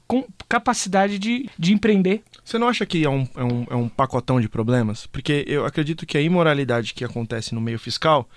capacidade 0.48 1.18
de, 1.20 1.50
de 1.58 1.74
empreender. 1.74 2.24
Você 2.44 2.58
não 2.58 2.68
acha 2.68 2.86
que 2.86 3.04
é 3.04 3.10
um, 3.10 3.28
é, 3.36 3.44
um, 3.44 3.66
é 3.72 3.75
um 3.75 3.90
pacotão 3.90 4.40
de 4.40 4.48
problemas? 4.48 5.06
Porque 5.06 5.44
eu 5.48 5.66
acredito 5.66 6.06
que 6.06 6.18
a 6.18 6.22
imoralidade 6.22 6.94
que 6.94 7.04
acontece 7.04 7.54
no 7.54 7.62
meio 7.62 7.80
fiscal, 7.80 8.30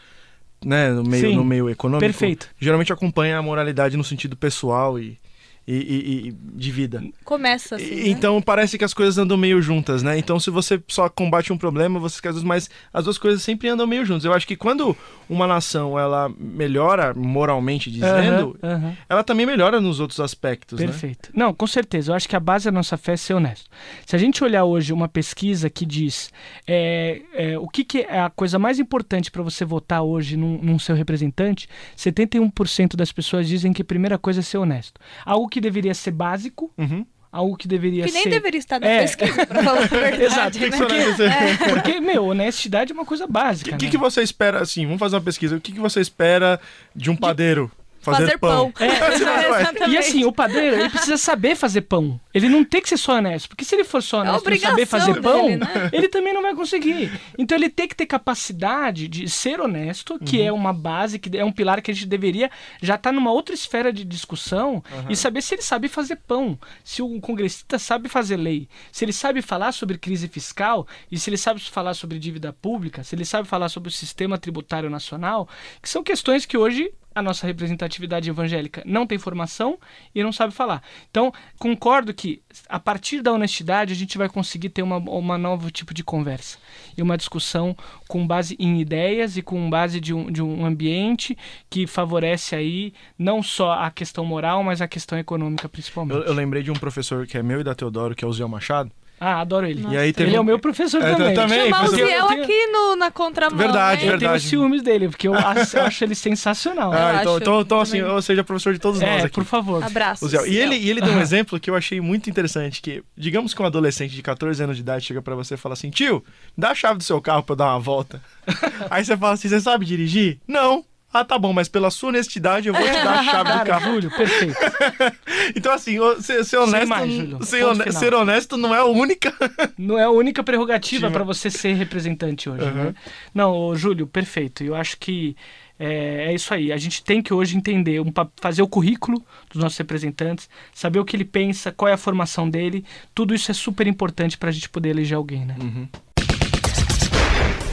né, 0.64 0.90
no 0.90 1.02
meio, 1.04 1.28
Sim. 1.28 1.36
no 1.36 1.44
meio 1.44 1.68
econômico, 1.70 2.04
Perfeito. 2.06 2.48
geralmente 2.58 2.92
acompanha 2.92 3.38
a 3.38 3.42
moralidade 3.42 3.96
no 3.96 4.04
sentido 4.04 4.36
pessoal 4.36 4.98
e, 4.98 5.18
e, 5.66 5.74
e- 5.74 6.28
e 6.28 6.32
de 6.32 6.70
vida. 6.70 7.02
Começa 7.24 7.76
assim. 7.76 7.84
E- 7.84 7.96
né? 8.04 8.08
Então 8.08 8.40
parece 8.42 8.76
que 8.78 8.84
as 8.84 8.92
coisas 8.94 9.16
andam 9.18 9.36
meio 9.36 9.60
juntas, 9.62 10.02
né? 10.02 10.18
Então 10.18 10.38
se 10.38 10.50
você 10.50 10.82
só 10.88 11.08
combate 11.08 11.52
um 11.52 11.58
problema, 11.58 11.98
você 11.98 12.20
quer 12.20 12.34
mas 12.44 12.68
as 12.92 13.04
duas 13.04 13.16
coisas 13.18 13.42
sempre 13.42 13.68
andam 13.68 13.86
meio 13.86 14.04
juntas. 14.04 14.24
Eu 14.24 14.32
acho 14.32 14.46
que 14.46 14.56
quando 14.56 14.96
uma 15.28 15.46
nação 15.46 15.98
ela 15.98 16.28
melhora 16.38 17.14
moralmente 17.14 17.90
dizendo, 17.90 18.58
Aham, 18.62 18.74
aham. 18.76 18.96
ela 19.08 19.24
também 19.24 19.46
melhora 19.46 19.80
nos 19.80 20.00
outros 20.00 20.20
aspectos, 20.20 20.80
né? 20.80 20.86
Perfeito. 20.86 21.30
Não, 21.34 21.54
com 21.54 21.66
certeza. 21.66 22.10
Eu 22.12 22.16
acho 22.16 22.28
que 22.28 22.36
a 22.36 22.40
base 22.40 22.66
da 22.66 22.72
nossa 22.72 22.96
fé 22.96 23.12
é 23.12 23.16
ser 23.16 23.34
honesto. 23.34 23.70
Se 24.04 24.14
a 24.14 24.18
gente 24.18 24.42
olhar 24.44 24.64
hoje 24.64 24.92
uma 24.92 25.08
pesquisa 25.08 25.70
que 25.70 25.86
diz 25.86 26.30
é, 26.66 27.22
é, 27.32 27.58
o 27.58 27.68
que, 27.68 27.84
que 27.84 27.98
é 28.00 28.20
a 28.20 28.28
coisa 28.30 28.58
mais 28.58 28.78
importante 28.78 29.30
para 29.30 29.42
você 29.42 29.64
votar 29.64 30.02
hoje 30.02 30.36
num, 30.36 30.58
num 30.60 30.78
seu 30.78 30.94
representante, 30.94 31.68
71% 31.96 32.96
das 32.96 33.12
pessoas 33.12 33.48
dizem 33.48 33.72
que 33.72 33.82
a 33.82 33.84
primeira 33.84 34.18
coisa 34.18 34.40
é 34.40 34.42
ser 34.42 34.58
honesto. 34.58 35.00
Algo 35.24 35.48
que 35.54 35.60
deveria 35.60 35.94
ser 35.94 36.10
básico, 36.10 36.72
Uhum. 36.76 37.06
algo 37.30 37.56
que 37.56 37.66
deveria 37.68 38.04
Que 38.04 38.12
nem 38.12 38.24
ser. 38.24 38.30
deveria 38.30 38.58
estar 38.58 38.80
na 38.80 38.86
É. 38.88 39.02
pesquisa, 39.02 39.46
pra 39.46 39.62
falar 39.62 39.82
a 39.82 39.86
verdade. 39.86 40.22
Exato. 40.24 40.58
né? 40.58 41.56
Porque, 41.56 41.72
Porque, 41.72 42.00
meu, 42.00 42.24
honestidade 42.26 42.92
é 42.92 42.94
uma 42.94 43.04
coisa 43.04 43.26
básica. 43.26 43.74
O 43.74 43.78
que, 43.78 43.84
né? 43.86 43.90
que 43.90 43.96
você 43.98 44.22
espera, 44.22 44.60
assim, 44.62 44.84
vamos 44.84 44.98
fazer 45.00 45.16
uma 45.16 45.22
pesquisa. 45.22 45.56
O 45.56 45.60
que, 45.60 45.72
que 45.72 45.80
você 45.80 46.00
espera 46.00 46.60
de 46.94 47.10
um 47.10 47.16
padeiro 47.16 47.70
fazer, 48.04 48.24
Fazer 48.26 48.38
pão. 48.38 48.72
É, 48.78 48.86
Exatamente. 49.60 49.90
E 49.90 49.98
assim, 49.98 50.24
o 50.24 50.32
padeiro, 50.32 50.76
ele 50.76 50.90
precisa 50.90 51.16
saber 51.16 51.56
fazer 51.56 51.82
pão. 51.82 52.20
Ele 52.32 52.48
não 52.48 52.64
tem 52.64 52.80
que 52.82 52.88
ser 52.88 52.96
só 52.96 53.16
honesto. 53.16 53.48
Porque 53.48 53.64
se 53.64 53.74
ele 53.74 53.84
for 53.84 54.02
só 54.02 54.20
honesto 54.20 54.50
e 54.52 54.58
saber 54.58 54.86
fazer 54.86 55.20
pão, 55.20 55.42
dele, 55.46 55.56
né? 55.56 55.90
ele 55.92 56.08
também 56.08 56.32
não 56.34 56.42
vai 56.42 56.54
conseguir. 56.54 57.10
Então 57.38 57.56
ele 57.56 57.68
tem 57.70 57.88
que 57.88 57.94
ter 57.96 58.06
capacidade 58.06 59.08
de 59.08 59.28
ser 59.28 59.60
honesto, 59.60 60.18
que 60.18 60.38
Uhum. 60.40 60.46
é 60.46 60.52
uma 60.52 60.72
base, 60.72 61.18
que 61.18 61.36
é 61.36 61.44
um 61.44 61.52
pilar 61.52 61.80
que 61.80 61.90
a 61.90 61.94
gente 61.94 62.06
deveria 62.06 62.50
já 62.82 62.94
estar 62.96 63.12
numa 63.12 63.30
outra 63.32 63.54
esfera 63.54 63.92
de 63.92 64.04
discussão 64.04 64.82
Uhum. 64.92 65.06
e 65.08 65.16
saber 65.16 65.42
se 65.42 65.54
ele 65.54 65.62
sabe 65.62 65.88
fazer 65.88 66.16
pão, 66.16 66.58
se 66.82 67.02
o 67.02 67.20
congressista 67.20 67.78
sabe 67.78 68.08
fazer 68.08 68.36
lei, 68.36 68.68
se 68.92 69.04
ele 69.04 69.12
sabe 69.12 69.40
falar 69.42 69.72
sobre 69.72 69.96
crise 69.98 70.28
fiscal 70.28 70.86
e 71.10 71.18
se 71.18 71.30
ele 71.30 71.36
sabe 71.36 71.60
falar 71.60 71.94
sobre 71.94 72.18
dívida 72.18 72.52
pública, 72.52 73.02
se 73.04 73.14
ele 73.14 73.24
sabe 73.24 73.46
falar 73.48 73.68
sobre 73.68 73.88
o 73.88 73.92
sistema 73.92 74.36
tributário 74.38 74.90
nacional, 74.90 75.48
que 75.80 75.88
são 75.88 76.02
questões 76.02 76.44
que 76.44 76.56
hoje 76.56 76.90
a 77.14 77.22
nossa 77.22 77.46
representatividade 77.46 78.28
evangélica 78.28 78.82
não 78.84 79.06
tem 79.06 79.18
formação 79.18 79.78
e 80.14 80.22
não 80.22 80.32
sabe 80.32 80.52
falar. 80.52 80.82
Então, 81.10 81.32
concordo 81.58 82.12
que 82.12 82.42
a 82.68 82.78
partir 82.78 83.22
da 83.22 83.32
honestidade 83.32 83.92
a 83.92 83.96
gente 83.96 84.18
vai 84.18 84.28
conseguir 84.28 84.70
ter 84.70 84.82
uma, 84.82 84.96
uma 84.96 85.38
novo 85.38 85.70
tipo 85.70 85.94
de 85.94 86.02
conversa 86.02 86.58
e 86.96 87.02
uma 87.02 87.16
discussão 87.16 87.76
com 88.08 88.26
base 88.26 88.56
em 88.58 88.80
ideias 88.80 89.36
e 89.36 89.42
com 89.42 89.70
base 89.70 90.00
de 90.00 90.12
um, 90.12 90.30
de 90.30 90.42
um 90.42 90.64
ambiente 90.64 91.36
que 91.70 91.86
favorece 91.86 92.54
aí 92.54 92.92
não 93.18 93.42
só 93.42 93.72
a 93.72 93.90
questão 93.90 94.24
moral, 94.24 94.62
mas 94.64 94.80
a 94.80 94.88
questão 94.88 95.18
econômica 95.18 95.68
principalmente. 95.68 96.16
Eu, 96.16 96.24
eu 96.24 96.34
lembrei 96.34 96.62
de 96.62 96.70
um 96.70 96.74
professor 96.74 97.26
que 97.26 97.38
é 97.38 97.42
meu 97.42 97.60
e 97.60 97.64
da 97.64 97.74
Teodoro, 97.74 98.14
que 98.14 98.24
é 98.24 98.28
o 98.28 98.32
Zé 98.32 98.44
Machado. 98.44 98.90
Ah, 99.20 99.40
adoro 99.40 99.66
ele. 99.66 99.86
E 99.88 99.96
aí 99.96 100.12
teve 100.12 100.30
Ele 100.30 100.36
é 100.36 100.40
o 100.40 100.44
meu 100.44 100.58
professor 100.58 101.00
É, 101.02 101.12
eu 101.12 101.16
também. 101.16 101.34
também. 101.34 101.64
Chamar 101.64 101.82
o 101.82 101.84
Porque 101.88 102.02
eu 102.02 102.06
Ziel 102.06 102.26
tenho- 102.26 102.42
aqui 102.42 102.66
no, 102.66 102.96
na 102.96 103.10
contramão. 103.10 103.56
Verdade, 103.56 104.00
né? 104.02 104.06
Eu 104.12 104.18
tenho 104.18 104.30
verdade. 104.32 104.42
ciúmes 104.48 104.82
dele, 104.82 105.08
porque 105.08 105.28
eu 105.28 105.34
acho, 105.34 105.76
eu 105.76 105.82
acho 105.84 106.04
ele 106.04 106.14
sensacional. 106.14 106.92
Eu 106.92 106.98
Ah, 106.98 107.18
então, 107.20 107.38
então, 107.38 107.60
então 107.60 107.80
assim, 107.80 107.98
também. 108.00 108.12
ou 108.14 108.20
seja, 108.20 108.44
professor 108.44 108.72
de 108.74 108.78
todos 108.80 109.00
nós 109.00 109.22
é, 109.22 109.26
aqui. 109.26 109.34
por 109.34 109.44
favor. 109.44 109.82
Abraço. 109.82 110.26
E 110.46 110.56
ele, 110.58 110.76
e 110.76 110.90
ele 110.90 111.00
deu 111.00 111.12
um 111.14 111.20
exemplo 111.22 111.58
que 111.60 111.70
eu 111.70 111.76
achei 111.76 112.00
muito 112.00 112.28
interessante, 112.28 112.82
que 112.82 113.02
digamos 113.16 113.54
que 113.54 113.62
um 113.62 113.66
adolescente 113.66 114.12
de 114.14 114.22
14 114.22 114.62
anos 114.62 114.76
de 114.76 114.82
idade 114.82 115.04
chega 115.06 115.22
pra 115.22 115.34
você 115.34 115.54
e 115.54 115.56
fala 115.56 115.72
assim, 115.74 115.90
tio, 115.90 116.22
dá 116.58 116.70
a 116.70 116.74
chave 116.74 116.98
do 116.98 117.04
seu 117.04 117.20
carro 117.20 117.42
pra 117.42 117.52
eu 117.52 117.56
dar 117.56 117.66
uma 117.66 117.80
volta. 117.80 118.20
Aí 118.90 119.04
você 119.04 119.16
fala 119.16 119.34
assim, 119.34 119.48
você 119.48 119.60
sabe 119.60 119.86
dirigir? 119.86 120.38
Não. 120.46 120.84
Ah, 121.16 121.24
tá 121.24 121.38
bom, 121.38 121.52
mas 121.52 121.68
pela 121.68 121.90
sua 121.92 122.08
honestidade 122.08 122.66
eu 122.66 122.74
vou 122.74 122.82
te 122.82 122.92
dar 122.92 123.20
a 123.20 123.22
chave 123.22 123.52
do 123.52 123.62
carro. 123.64 123.92
Júlio, 123.94 124.10
perfeito. 124.10 124.56
Então 125.54 125.72
assim, 125.72 125.96
ser, 126.20 126.42
ser 126.44 126.56
honesto, 126.56 126.88
mais, 126.88 127.12
Júlio. 127.12 127.38
ser, 127.44 127.92
ser 127.92 128.14
honesto 128.14 128.56
não 128.56 128.74
é 128.74 128.78
a 128.78 128.84
única. 128.84 129.32
Não 129.78 129.98
é 129.98 130.04
a 130.04 130.10
única 130.10 130.42
prerrogativa 130.42 131.10
para 131.10 131.22
você 131.22 131.50
ser 131.50 131.74
representante 131.74 132.48
hoje, 132.48 132.64
Uhum. 132.64 132.72
né? 132.84 132.94
Não, 133.34 133.52
ô, 133.52 133.76
Júlio, 133.76 134.06
perfeito. 134.06 134.64
Eu 134.64 134.74
acho 134.74 134.96
que 134.98 135.36
é, 135.78 136.26
é 136.30 136.34
isso 136.34 136.52
aí. 136.54 136.72
A 136.72 136.76
gente 136.76 137.02
tem 137.04 137.20
que 137.22 137.32
hoje 137.34 137.56
entender, 137.56 138.00
um, 138.00 138.12
fazer 138.40 138.62
o 138.62 138.66
currículo 138.68 139.22
dos 139.52 139.62
nossos 139.62 139.76
representantes, 139.78 140.48
saber 140.72 140.98
o 140.98 141.04
que 141.04 141.14
ele 141.16 141.24
pensa, 141.24 141.70
qual 141.72 141.88
é 141.88 141.92
a 141.92 141.98
formação 141.98 142.48
dele. 142.48 142.84
Tudo 143.14 143.34
isso 143.34 143.50
é 143.50 143.54
super 143.54 143.86
importante 143.86 144.36
para 144.38 144.48
a 144.48 144.52
gente 144.52 144.68
poder 144.68 144.88
eleger 144.90 145.16
alguém, 145.16 145.44
né? 145.44 145.56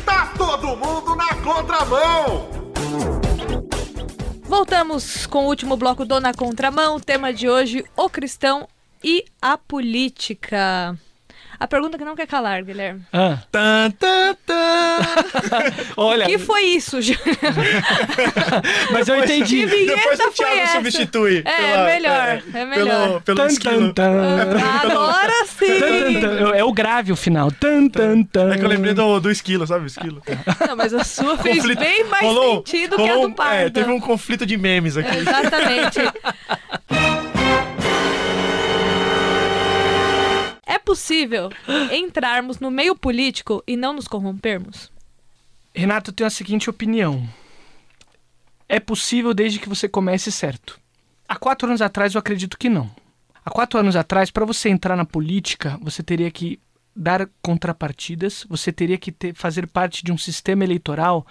Tá 0.05 0.33
todo 0.37 0.67
mundo 0.75 1.15
na 1.15 1.33
contramão! 1.35 2.70
Voltamos 4.51 5.25
com 5.27 5.45
o 5.45 5.47
último 5.47 5.77
bloco 5.77 6.03
do 6.03 6.19
Na 6.19 6.33
Contramão. 6.33 6.97
O 6.97 6.99
tema 6.99 7.31
de 7.31 7.47
hoje, 7.47 7.85
o 7.95 8.09
cristão 8.09 8.67
e 9.01 9.23
a 9.41 9.57
política. 9.57 10.99
A 11.61 11.67
pergunta 11.67 11.95
que 11.95 12.03
não 12.03 12.15
quer 12.15 12.25
calar, 12.25 12.63
Guilherme. 12.63 13.01
Ah, 13.13 13.37
Tan, 13.51 13.91
tan, 13.91 14.35
tan. 14.47 14.97
olha, 15.95 16.25
O 16.25 16.29
que 16.29 16.39
foi 16.39 16.63
isso, 16.63 16.99
Júlio? 16.99 17.21
mas 18.91 19.07
eu 19.07 19.17
entendi. 19.23 19.57
Que 19.59 19.65
vinheta 19.67 19.95
Depois 19.95 20.19
o 20.19 20.23
foi 20.23 20.31
Thiago 20.33 20.59
essa? 20.59 20.73
substitui. 20.77 21.43
É, 21.45 21.55
pela- 21.71 21.85
melhor, 21.85 22.43
é 22.53 22.65
melhor. 22.65 23.07
Pelo, 23.07 23.21
pelo 23.21 23.37
Tan, 23.37 23.45
esquilo. 23.47 23.93
tan. 23.93 24.11
Agora 24.81 25.45
sim! 25.45 25.67
É 26.55 26.63
o 26.63 26.73
grave 26.73 27.11
o 27.11 27.15
final. 27.15 27.51
Tan, 27.51 27.87
tan, 27.89 28.23
tan. 28.23 28.53
É 28.53 28.57
que 28.57 28.65
eu 28.65 28.69
lembrei 28.69 28.95
do, 28.95 29.19
do 29.19 29.29
esquilo, 29.29 29.67
sabe? 29.67 29.83
o 29.85 29.87
Esquilo. 29.87 30.21
Não, 30.67 30.75
mas 30.75 30.93
a 30.95 31.03
sua 31.03 31.37
fez 31.37 31.63
bem 31.75 32.05
mais 32.05 32.23
rolou- 32.25 32.55
sentido 32.65 32.95
que 32.95 33.01
a 33.03 33.05
rolou 33.05 33.21
do 33.21 33.27
um- 33.27 33.33
Pardo. 33.33 33.53
É, 33.67 33.69
teve 33.69 33.91
um 33.91 33.99
conflito 33.99 34.47
de 34.47 34.57
memes 34.57 34.97
aqui. 34.97 35.15
Exatamente. 35.17 35.99
possível 40.81 41.49
entrarmos 41.91 42.59
no 42.59 42.69
meio 42.69 42.95
político 42.95 43.63
e 43.65 43.77
não 43.77 43.93
nos 43.93 44.07
corrompermos? 44.07 44.91
Renato, 45.73 46.11
eu 46.11 46.15
tenho 46.15 46.27
a 46.27 46.31
seguinte 46.31 46.69
opinião. 46.69 47.27
É 48.67 48.79
possível 48.79 49.33
desde 49.33 49.59
que 49.59 49.69
você 49.69 49.87
comece 49.87 50.31
certo. 50.31 50.79
Há 51.27 51.35
quatro 51.35 51.67
anos 51.67 51.81
atrás 51.81 52.13
eu 52.13 52.19
acredito 52.19 52.57
que 52.57 52.69
não. 52.69 52.89
Há 53.43 53.49
quatro 53.49 53.79
anos 53.79 53.95
atrás, 53.95 54.29
para 54.29 54.45
você 54.45 54.69
entrar 54.69 54.95
na 54.95 55.05
política, 55.05 55.79
você 55.81 56.03
teria 56.03 56.29
que 56.29 56.59
dar 56.95 57.29
contrapartidas, 57.41 58.45
você 58.49 58.71
teria 58.71 58.97
que 58.97 59.11
ter, 59.11 59.33
fazer 59.33 59.67
parte 59.67 60.03
de 60.03 60.11
um 60.11 60.17
sistema 60.17 60.63
eleitoral 60.63 61.25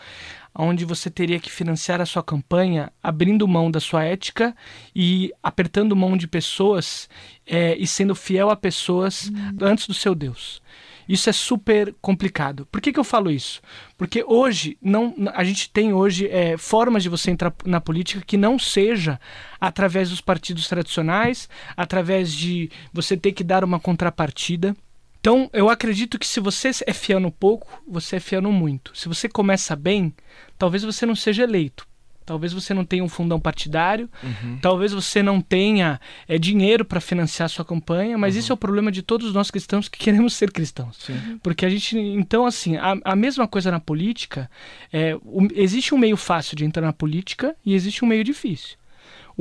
onde 0.55 0.85
você 0.85 1.09
teria 1.09 1.38
que 1.38 1.51
financiar 1.51 2.01
a 2.01 2.07
sua 2.07 2.23
campanha 2.23 2.92
abrindo 3.03 3.46
mão 3.46 3.70
da 3.70 3.79
sua 3.79 4.05
ética 4.05 4.55
e 4.94 5.33
apertando 5.42 5.94
mão 5.94 6.16
de 6.16 6.27
pessoas 6.27 7.09
é, 7.46 7.77
e 7.77 7.87
sendo 7.87 8.14
fiel 8.14 8.51
a 8.51 8.57
pessoas 8.57 9.31
antes 9.61 9.87
do 9.87 9.94
seu 9.94 10.14
Deus. 10.14 10.61
Isso 11.09 11.29
é 11.29 11.33
super 11.33 11.92
complicado. 12.01 12.66
Por 12.70 12.81
que, 12.81 12.92
que 12.92 12.99
eu 13.01 13.03
falo 13.03 13.33
isso? 13.33 13.61
Porque 13.99 14.23
hoje 14.25 14.79
não, 14.81 15.12
a 15.35 15.42
gente 15.42 15.68
tem 15.68 15.92
hoje 15.92 16.29
é, 16.29 16.57
formas 16.57 17.03
de 17.03 17.09
você 17.09 17.33
entrar 17.33 17.53
na 17.64 17.81
política 17.81 18.23
que 18.25 18.37
não 18.37 18.61
seja 18.61 19.18
através 19.61 20.11
dos 20.11 20.20
partidos 20.20 20.68
tradicionais, 20.68 21.49
através 21.77 22.33
de 22.33 22.70
você 22.92 23.16
ter 23.16 23.33
que 23.33 23.42
dar 23.42 23.64
uma 23.64 23.81
contrapartida. 23.81 24.77
Então, 25.20 25.50
eu 25.52 25.68
acredito 25.68 26.18
que 26.18 26.26
se 26.26 26.40
você 26.40 26.70
é 26.87 26.92
fiel 26.94 27.20
no 27.20 27.30
pouco, 27.30 27.83
você 27.87 28.16
é 28.16 28.20
fiel 28.20 28.40
no 28.40 28.50
muito. 28.52 28.90
Se 28.96 29.06
você 29.09 29.28
começa 29.28 29.76
bem, 29.76 30.14
talvez 30.59 30.83
você 30.83 31.04
não 31.04 31.14
seja 31.14 31.42
eleito. 31.42 31.87
Talvez 32.24 32.52
você 32.52 32.72
não 32.72 32.85
tenha 32.85 33.02
um 33.02 33.09
fundão 33.09 33.40
partidário, 33.40 34.09
Uhum. 34.22 34.59
talvez 34.62 34.92
você 34.92 35.20
não 35.22 35.40
tenha 35.40 36.00
é, 36.28 36.38
dinheiro 36.38 36.85
para 36.85 37.00
financiar 37.00 37.48
sua 37.48 37.64
campanha, 37.64 38.16
mas 38.16 38.37
isso 38.37 38.52
é 38.52 38.54
o 38.54 38.56
problema 38.56 38.92
de 38.92 39.02
todos 39.02 39.35
nós 39.35 39.50
cristãos 39.50 39.88
que 39.88 39.98
queremos 40.04 40.35
ser 40.35 40.52
cristãos. 40.52 40.96
Sim. 41.00 41.40
Porque 41.42 41.66
a 41.66 41.68
gente, 41.68 41.98
então, 41.98 42.46
assim, 42.46 42.76
a, 42.76 42.96
a 43.04 43.16
mesma 43.16 43.48
coisa 43.48 43.70
na 43.70 43.80
política, 43.80 44.48
é, 44.92 45.16
o- 45.22 45.48
existe 45.54 45.92
um 45.94 45.98
meio 45.98 46.16
fácil 46.16 46.56
de 46.56 46.64
entrar 46.64 46.83
na 46.83 46.92
política 46.92 47.56
e 47.66 47.74
existe 47.74 48.04
um 48.04 48.09
meio 48.09 48.22
difícil. 48.22 48.76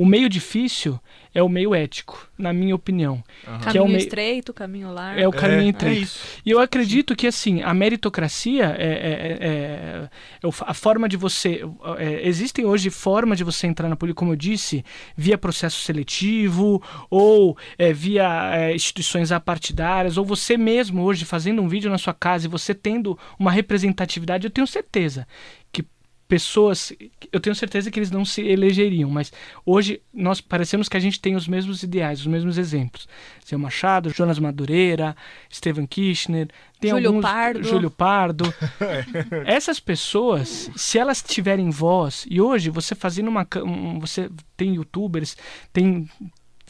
O 0.02 0.06
meio 0.06 0.28
difícil 0.28 0.98
é 1.34 1.42
o 1.42 1.48
meio 1.48 1.74
ético, 1.74 2.26
na 2.38 2.52
minha 2.52 2.74
opinião. 2.74 3.22
Que 3.44 3.64
Caminho 3.66 3.78
é 3.78 3.82
o 3.82 3.86
meio, 3.86 3.98
estreito, 3.98 4.52
caminho 4.54 4.90
largo. 4.92 5.20
é 5.20 5.28
o 5.28 5.30
caminho 5.30 5.74
É, 5.82 5.88
é 5.88 5.92
isso. 5.92 6.18
e 6.44 6.50
eu 6.50 6.58
acredito 6.58 7.14
que 7.14 7.26
assim 7.26 7.62
a 7.62 7.72
meritocracia 7.74 8.64
é, 8.78 8.86
é- 8.86 9.38
é- 9.46 10.08
é 10.42 10.50
a 10.66 10.74
forma 10.74 11.06
de 11.08 11.16
você 11.16 11.60
é, 11.98 12.26
existem 12.26 12.64
hoje 12.64 12.88
formas 12.90 13.36
de 13.38 13.44
você 13.44 13.66
entrar 13.66 13.88
na 13.88 13.96
política, 13.96 14.18
como 14.20 14.32
eu 14.32 14.36
disse, 14.36 14.82
via 15.16 15.36
processo 15.38 15.80
seletivo 15.82 16.82
ou 17.10 17.56
é, 17.78 17.92
via 17.92 18.50
é, 18.54 18.74
instituições 18.74 19.30
apartidárias 19.30 20.16
ou 20.16 20.24
você 20.24 20.56
mesmo 20.56 21.02
hoje 21.02 21.24
fazendo 21.26 21.60
um 21.62 21.68
vídeo 21.68 21.90
na 21.90 21.98
sua 21.98 22.14
casa 22.14 22.46
e 22.46 22.50
você 22.50 22.74
tendo 22.74 23.18
uma 23.38 23.50
representatividade, 23.52 24.46
eu 24.46 24.50
tenho 24.50 24.66
certeza 24.66 25.26
que 25.70 25.84
pessoas, 26.30 26.92
eu 27.32 27.40
tenho 27.40 27.56
certeza 27.56 27.90
que 27.90 27.98
eles 27.98 28.12
não 28.12 28.24
se 28.24 28.40
elegeriam, 28.40 29.10
mas 29.10 29.32
hoje 29.66 30.00
nós 30.14 30.40
parecemos 30.40 30.88
que 30.88 30.96
a 30.96 31.00
gente 31.00 31.20
tem 31.20 31.34
os 31.34 31.48
mesmos 31.48 31.82
ideais, 31.82 32.20
os 32.20 32.26
mesmos 32.28 32.56
exemplos. 32.56 33.08
Seu 33.44 33.58
Machado, 33.58 34.10
Jonas 34.10 34.38
Madureira, 34.38 35.16
Steven 35.52 35.88
Kirchner, 35.88 36.48
tem 36.78 36.90
Júlio 36.92 37.08
alguns, 37.08 37.22
Pardo. 37.22 37.64
Júlio 37.64 37.90
Pardo. 37.90 38.54
Essas 39.44 39.80
pessoas, 39.80 40.70
se 40.76 40.98
elas 40.98 41.20
tiverem 41.20 41.68
voz, 41.68 42.24
e 42.30 42.40
hoje 42.40 42.70
você 42.70 42.94
fazendo 42.94 43.26
uma, 43.26 43.44
um, 43.56 43.98
você 43.98 44.30
tem 44.56 44.76
YouTubers, 44.76 45.36
tem 45.72 46.08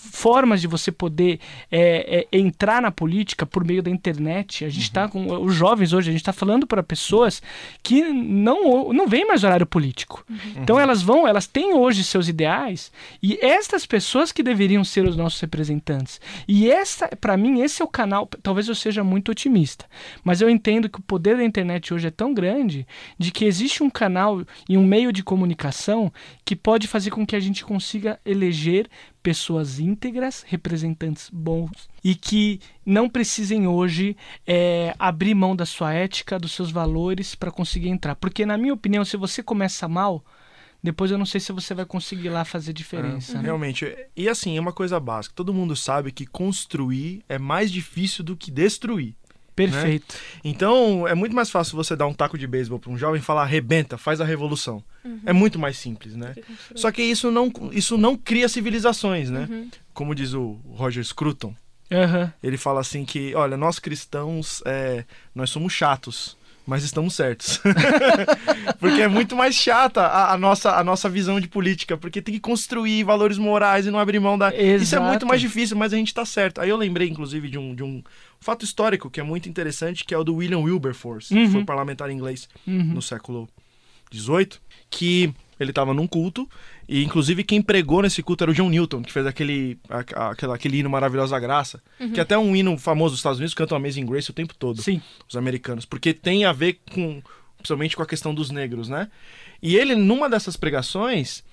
formas 0.01 0.61
de 0.61 0.67
você 0.67 0.91
poder 0.91 1.39
é, 1.71 2.27
é, 2.33 2.39
entrar 2.39 2.81
na 2.81 2.91
política 2.91 3.45
por 3.45 3.65
meio 3.65 3.83
da 3.83 3.91
internet. 3.91 4.65
A 4.65 4.69
gente 4.69 4.83
está 4.83 5.09
com 5.09 5.45
os 5.45 5.55
jovens 5.55 5.93
hoje, 5.93 6.09
a 6.09 6.13
gente 6.13 6.23
está 6.23 6.33
falando 6.33 6.67
para 6.67 6.83
pessoas 6.83 7.43
que 7.83 8.03
não 8.03 8.93
não 8.93 9.07
vem 9.07 9.27
mais 9.27 9.45
horário 9.45 9.67
político. 9.67 10.25
Então 10.57 10.79
elas 10.79 11.03
vão, 11.03 11.27
elas 11.27 11.47
têm 11.47 11.75
hoje 11.75 12.03
seus 12.03 12.29
ideais 12.29 12.91
e 13.23 13.39
estas 13.43 13.85
pessoas 13.87 14.33
que 14.33 14.43
deveriam 14.43 14.85
ser 14.85 15.07
os 15.07 15.17
nossos 15.17 15.41
representantes. 15.41 16.21
E 16.49 16.71
essa, 16.71 17.09
para 17.09 17.37
mim, 17.37 17.61
esse 17.61 17.83
é 17.83 17.85
o 17.85 17.89
canal. 17.89 18.29
Talvez 18.43 18.69
eu 18.69 18.75
seja 18.75 19.05
muito 19.05 19.31
otimista, 19.31 19.87
mas 20.25 20.41
eu 20.41 20.49
entendo 20.49 20.89
que 20.89 20.99
o 20.99 21.03
poder 21.03 21.37
da 21.37 21.45
internet 21.45 21.93
hoje 21.93 22.09
é 22.09 22.11
tão 22.11 22.33
grande 22.33 22.87
de 23.19 23.31
que 23.31 23.45
existe 23.45 23.83
um 23.83 23.91
canal 23.91 24.43
e 24.69 24.77
um 24.77 24.85
meio 24.85 25.13
de 25.13 25.23
comunicação 25.23 26.13
que 26.45 26.57
pode 26.57 26.87
fazer 26.87 27.11
com 27.11 27.27
que 27.27 27.37
a 27.37 27.41
gente 27.41 27.65
consiga 27.65 28.19
eleger 28.25 28.89
pessoas 29.23 29.79
íntegras, 29.79 30.45
representantes 30.47 31.29
bons 31.31 31.89
e 32.03 32.15
que 32.15 32.61
não 32.85 33.09
precisem 33.09 33.67
hoje 33.67 34.17
é, 34.47 34.95
abrir 34.99 35.35
mão 35.35 35.55
da 35.55 35.67
sua 35.67 35.93
ética, 35.93 36.39
dos 36.39 36.53
seus 36.53 36.71
valores 36.71 37.35
para 37.35 37.51
conseguir 37.51 37.89
entrar. 37.89 38.15
Porque, 38.17 38.47
na 38.47 38.57
minha 38.57 38.75
opinião, 38.75 39.05
se 39.05 39.17
você 39.17 39.43
começa 39.43 39.87
mal, 39.87 40.25
depois 40.83 41.11
eu 41.11 41.19
não 41.19 41.27
sei 41.27 41.41
se 41.41 41.53
você 41.53 41.75
vai 41.75 41.85
conseguir 41.85 42.31
lá 42.31 42.45
fazer 42.45 42.73
diferença. 42.73 43.35
né? 43.35 43.43
Realmente. 43.45 43.95
E 44.17 44.29
assim, 44.29 44.57
é 44.57 44.61
uma 44.61 44.73
coisa 44.73 44.99
básica. 44.99 45.35
Todo 45.35 45.53
mundo 45.53 45.77
sabe 45.77 46.11
que 46.11 46.27
construir 46.27 47.23
é 47.29 47.39
mais 47.39 47.71
difícil 47.71 48.25
do 48.25 48.37
que 48.37 48.51
destruir. 48.51 49.15
Perfeito. 49.69 50.15
Então, 50.45 51.07
é 51.07 51.15
muito 51.15 51.35
mais 51.35 51.51
fácil 51.51 51.77
você 51.77 51.97
dar 51.97 52.07
um 52.07 52.15
taco 52.15 52.39
de 52.39 52.47
beisebol 52.47 52.79
para 52.79 52.91
um 52.91 52.97
jovem 52.97 53.21
e 53.21 53.25
falar 53.25 53.43
arrebenta, 53.43 53.99
faz 53.99 54.21
a 54.21 54.25
revolução. 54.25 54.83
É 55.27 55.33
muito 55.33 55.59
mais 55.59 55.77
simples, 55.79 56.15
né? 56.15 56.35
Só 56.75 56.91
que 56.93 57.03
isso 57.03 57.31
não, 57.31 57.53
isso 57.73 57.99
não 57.99 58.17
cria 58.17 58.49
civilizações, 58.49 59.31
né? 59.31 59.69
Como 59.93 60.15
diz 60.15 60.35
o 60.35 60.59
Roger 60.75 61.05
Scruton, 61.05 61.55
Aham. 61.91 62.33
ele 62.43 62.57
fala 62.57 62.81
assim 62.81 63.05
que, 63.05 63.35
olha, 63.35 63.57
nós 63.57 63.79
cristãos, 63.79 64.63
é, 64.65 65.05
nós 65.35 65.51
somos 65.51 65.73
chatos, 65.73 66.37
mas 66.67 66.85
estamos 66.85 67.15
certos. 67.15 67.61
porque 68.79 69.03
é 69.03 69.09
muito 69.09 69.35
mais 69.37 69.55
chata 69.55 70.03
a, 70.03 70.33
a 70.35 70.39
nossa, 70.39 70.77
a 70.77 70.85
nossa 70.85 71.09
visão 71.09 71.41
de 71.41 71.49
política, 71.49 71.97
porque 71.97 72.23
tem 72.23 72.35
que 72.35 72.41
construir 72.41 73.03
valores 73.05 73.39
morais 73.39 73.87
e 73.87 73.91
não 73.91 73.99
abrir 73.99 74.21
mão 74.21 74.39
da... 74.39 74.49
Isso 74.55 74.95
é 74.95 74.99
muito 74.99 75.11
Exato. 75.13 75.27
mais 75.27 75.41
difícil, 75.41 75.77
mas 75.77 75.93
a 75.93 75.97
gente 75.97 76.15
tá 76.15 76.25
certo. 76.25 76.61
Aí 76.61 76.69
eu 76.69 76.77
lembrei, 76.77 77.09
inclusive, 77.09 77.49
de 77.49 77.59
um, 77.59 77.75
de 77.75 77.83
um 77.83 78.03
fato 78.41 78.65
histórico 78.65 79.11
que 79.11 79.21
é 79.21 79.23
muito 79.23 79.49
interessante, 79.49 80.05
que 80.05 80.15
é 80.15 80.19
o 80.19 80.25
do 80.25 80.35
William 80.37 80.59
Wilberforce, 80.61 81.29
que 81.35 81.41
Uhum. 81.41 81.51
foi 81.51 81.65
parlamentar 81.65 82.11
inglês 82.11 82.49
Uhum. 82.67 82.85
no 82.95 83.03
século 83.03 83.49
XVIII, 84.15 84.51
que 84.89 85.33
ele 85.59 85.71
estava 85.71 85.93
num 85.93 86.07
culto, 86.07 86.49
e 86.93 87.05
inclusive 87.05 87.45
quem 87.45 87.63
pregou 87.63 88.03
nesse 88.03 88.21
culto 88.23 88.43
era 88.43 88.51
o 88.51 88.55
John 88.55 88.69
Newton, 88.69 89.01
que 89.03 89.13
fez 89.13 89.25
aquele, 89.25 89.79
a- 89.89 90.31
aquela, 90.31 90.57
aquele 90.57 90.79
hino 90.79 90.91
Maravilhosa 90.91 91.39
Graça, 91.39 91.81
que 92.13 92.19
é 92.19 92.23
até 92.23 92.37
um 92.37 92.57
hino 92.57 92.77
famoso 92.77 93.13
dos 93.13 93.21
Estados 93.21 93.39
Unidos, 93.39 93.55
canta 93.55 93.75
o 93.75 93.77
Amazing 93.77 94.05
Grace 94.07 94.29
o 94.31 94.35
tempo 94.35 94.55
todo, 94.55 94.83
Sim. 94.83 95.01
os 95.29 95.37
americanos, 95.37 95.85
porque 95.85 96.13
tem 96.13 96.45
a 96.45 96.53
ver 96.53 96.81
com, 96.93 97.23
principalmente 97.59 97.97
com 97.97 98.03
a 98.03 98.07
questão 98.07 98.35
dos 98.35 98.51
negros, 98.51 98.89
né? 98.89 99.09
E 99.63 99.77
ele, 99.77 99.95
numa 99.95 100.29
dessas 100.29 100.57
pregações, 100.57 101.45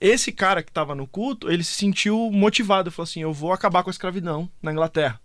esse 0.00 0.30
cara 0.32 0.62
que 0.62 0.70
estava 0.70 0.94
no 0.94 1.06
culto, 1.06 1.50
ele 1.50 1.64
se 1.64 1.72
sentiu 1.72 2.30
motivado, 2.30 2.90
falou 2.90 3.04
assim, 3.04 3.22
eu 3.22 3.32
vou 3.32 3.52
acabar 3.52 3.82
com 3.82 3.88
a 3.88 3.92
escravidão 3.92 4.50
na 4.62 4.70
Inglaterra 4.72 5.18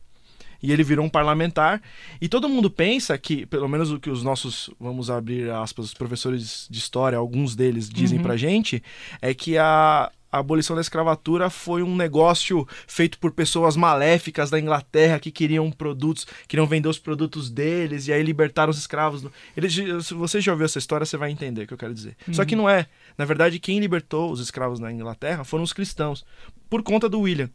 e 0.62 0.72
ele 0.72 0.84
virou 0.84 1.06
um 1.06 1.10
parlamentar. 1.10 1.82
E 2.22 2.28
todo 2.28 2.50
mundo 2.50 2.69
pensa 2.69 3.17
que, 3.17 3.45
pelo 3.45 3.67
menos 3.67 3.91
o 3.91 4.00
que 4.00 4.10
os 4.10 4.24
nossos, 4.24 4.69
vamos 4.80 5.10
abrir 5.10 5.50
aspas, 5.50 5.86
os 5.86 5.93
professores 5.93 6.67
de 6.69 6.78
história, 6.80 7.17
alguns 7.17 7.56
deles 7.56 7.89
dizem 7.89 8.17
Uhum. 8.17 8.24
pra 8.24 8.38
gente, 8.38 8.84
é 9.22 9.34
que 9.34 9.58
a, 9.58 10.12
a 10.32 10.38
abolição 10.39 10.76
da 10.76 10.82
escravatura 10.82 11.50
foi 11.50 11.82
um 11.82 11.95
negócio 11.95 12.67
feito 12.88 13.17
por 13.19 13.32
pessoas 13.32 13.76
maléficas 13.76 14.50
da 14.50 14.60
Inglaterra 14.60 15.19
que 15.19 15.32
queriam 15.32 15.72
produtos, 15.72 16.28
queriam 16.48 16.67
vender 16.67 16.88
os 16.89 17.00
produtos 17.00 17.50
deles 17.50 18.08
e 18.08 18.13
aí 18.13 18.22
libertaram 18.22 18.69
os 18.69 18.78
escravos. 18.78 19.26
Eles, 19.56 19.74
se 20.06 20.13
você 20.13 20.39
já 20.41 20.52
ouviu 20.52 20.65
essa 20.65 20.78
história, 20.80 21.06
você 21.06 21.17
vai 21.17 21.32
entender 21.32 21.63
o 21.63 21.67
que 21.67 21.74
eu 21.74 21.78
quero 21.78 21.93
dizer. 21.93 22.15
Só 22.32 22.43
que 22.45 22.56
não 22.56 22.69
é. 22.69 22.86
Na 23.17 23.26
verdade, 23.26 23.60
quem 23.60 23.80
libertou 23.80 24.32
os 24.32 24.39
escravos 24.39 24.80
na 24.80 24.91
Inglaterra 24.91 25.43
foram 25.43 25.63
os 25.63 25.74
cristãos, 25.74 26.26
por 26.69 26.84
conta 26.84 27.10
do 27.10 27.22
William. 27.22 27.50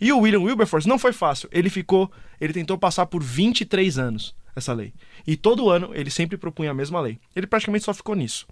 E 0.00 0.12
o 0.12 0.20
William 0.20 0.40
Wilberforce 0.40 0.88
não 0.88 0.98
foi 0.98 1.12
fácil. 1.12 1.48
Ele 1.52 1.70
ficou, 1.70 2.10
ele 2.40 2.52
tentou 2.52 2.78
passar 2.78 3.06
por 3.06 3.22
23 3.22 3.98
anos 3.98 4.34
essa 4.54 4.72
lei. 4.72 4.92
E 5.26 5.36
todo 5.36 5.70
ano 5.70 5.90
ele 5.94 6.10
sempre 6.10 6.36
propunha 6.36 6.70
a 6.70 6.74
mesma 6.74 7.00
lei. 7.00 7.18
Ele 7.34 7.46
praticamente 7.46 7.84
só 7.84 7.94
ficou 7.94 8.14
nisso. 8.14 8.46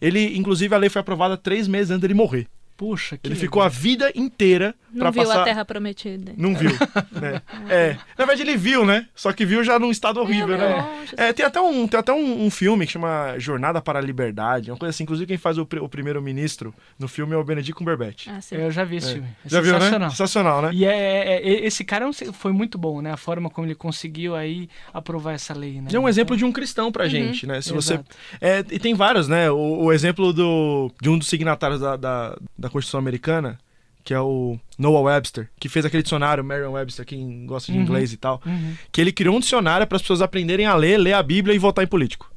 Ele, 0.00 0.36
inclusive, 0.36 0.74
a 0.74 0.78
lei 0.78 0.90
foi 0.90 1.00
aprovada 1.00 1.36
três 1.36 1.66
meses 1.66 1.90
antes 1.90 2.02
dele 2.02 2.14
morrer. 2.14 2.46
Puxa, 2.76 3.16
que 3.16 3.26
Ele 3.26 3.34
legal. 3.34 3.40
ficou 3.46 3.62
a 3.62 3.68
vida 3.68 4.12
inteira 4.14 4.74
Não 4.92 5.00
pra 5.00 5.10
viu 5.10 5.22
passar. 5.24 5.40
a 5.40 5.44
Terra 5.44 5.64
Prometida. 5.64 6.32
Não 6.36 6.54
viu. 6.54 6.70
né? 7.12 7.40
É. 7.70 7.96
Na 8.18 8.26
verdade, 8.26 8.42
ele 8.42 8.56
viu, 8.56 8.84
né? 8.84 9.06
Só 9.14 9.32
que 9.32 9.46
viu 9.46 9.64
já 9.64 9.78
num 9.78 9.90
estado 9.90 10.20
horrível, 10.20 10.54
É, 10.54 10.58
né? 10.58 11.06
É, 11.16 11.32
tem 11.32 11.46
até, 11.46 11.60
um, 11.60 11.88
tem 11.88 11.98
até 11.98 12.12
um, 12.12 12.44
um 12.44 12.50
filme 12.50 12.84
que 12.86 12.92
chama 12.92 13.34
Jornada 13.38 13.80
para 13.80 13.98
a 13.98 14.02
Liberdade, 14.02 14.70
uma 14.70 14.76
coisa 14.76 14.90
assim. 14.90 15.04
Inclusive, 15.04 15.26
quem 15.26 15.38
faz 15.38 15.56
o, 15.56 15.62
o 15.80 15.88
primeiro-ministro 15.88 16.74
no 16.98 17.08
filme 17.08 17.32
é 17.34 17.36
o 17.36 17.44
Benedict 17.44 17.72
Cumberbatch. 17.74 18.28
Ah, 18.28 18.40
sim. 18.40 18.56
Eu 18.56 18.70
já 18.70 18.84
vi 18.84 18.96
esse 18.96 19.12
filme. 19.14 19.28
É 19.44 19.48
Já 19.48 19.60
viu, 19.60 19.72
né? 19.72 19.78
sensacional. 19.80 20.10
Sensacional, 20.10 20.62
né? 20.62 20.70
E 20.74 20.84
é, 20.84 20.90
é- 21.38 21.48
é- 21.48 21.66
esse 21.66 21.84
cara 21.84 22.06
é 22.08 22.32
foi 22.32 22.52
muito 22.52 22.76
bom, 22.76 23.00
né? 23.00 23.10
A 23.12 23.16
forma 23.16 23.48
como 23.48 23.66
ele 23.66 23.74
conseguiu 23.74 24.36
aí 24.36 24.68
aprovar 24.92 25.32
essa 25.32 25.54
lei, 25.54 25.80
né? 25.80 25.88
É 25.92 25.98
um 25.98 26.08
exemplo 26.08 26.36
de 26.36 26.44
um 26.44 26.52
cristão 26.52 26.92
pra 26.92 27.08
gente, 27.08 27.46
né? 27.46 27.60
Se 27.62 27.72
você 27.72 27.94
Exato. 27.94 28.16
é, 28.40 28.58
e 28.70 28.78
tem 28.78 28.94
vários, 28.94 29.28
né? 29.28 29.50
O, 29.50 29.84
o 29.84 29.92
exemplo 29.92 30.32
do, 30.32 30.90
de 31.00 31.08
um 31.08 31.16
dos 31.18 31.28
signatários 31.28 31.80
da, 31.80 31.96
da, 31.96 32.36
da 32.66 32.70
Constituição 32.70 32.98
Americana, 32.98 33.58
que 34.04 34.12
é 34.12 34.20
o 34.20 34.58
Noah 34.78 35.00
Webster, 35.02 35.48
que 35.58 35.68
fez 35.68 35.84
aquele 35.84 36.02
dicionário, 36.02 36.44
Merriam-Webster, 36.44 37.04
quem 37.06 37.46
gosta 37.46 37.70
de 37.72 37.78
Uhum. 37.78 37.84
inglês 37.84 38.12
e 38.12 38.16
tal, 38.16 38.40
Uhum. 38.44 38.74
que 38.92 39.00
ele 39.00 39.12
criou 39.12 39.36
um 39.36 39.40
dicionário 39.40 39.86
para 39.86 39.96
as 39.96 40.02
pessoas 40.02 40.20
aprenderem 40.22 40.66
a 40.66 40.74
ler, 40.74 40.96
ler 40.98 41.12
a 41.14 41.22
Bíblia 41.22 41.54
e 41.54 41.58
votar 41.58 41.84
em 41.84 41.88
político. 41.88 42.30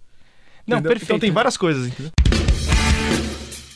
Não, 0.65 0.77
Entendeu? 0.77 0.91
perfeito. 0.91 1.05
Então 1.11 1.19
tem 1.19 1.31
várias 1.31 1.57
coisas, 1.57 1.87
entendeu? 1.87 2.11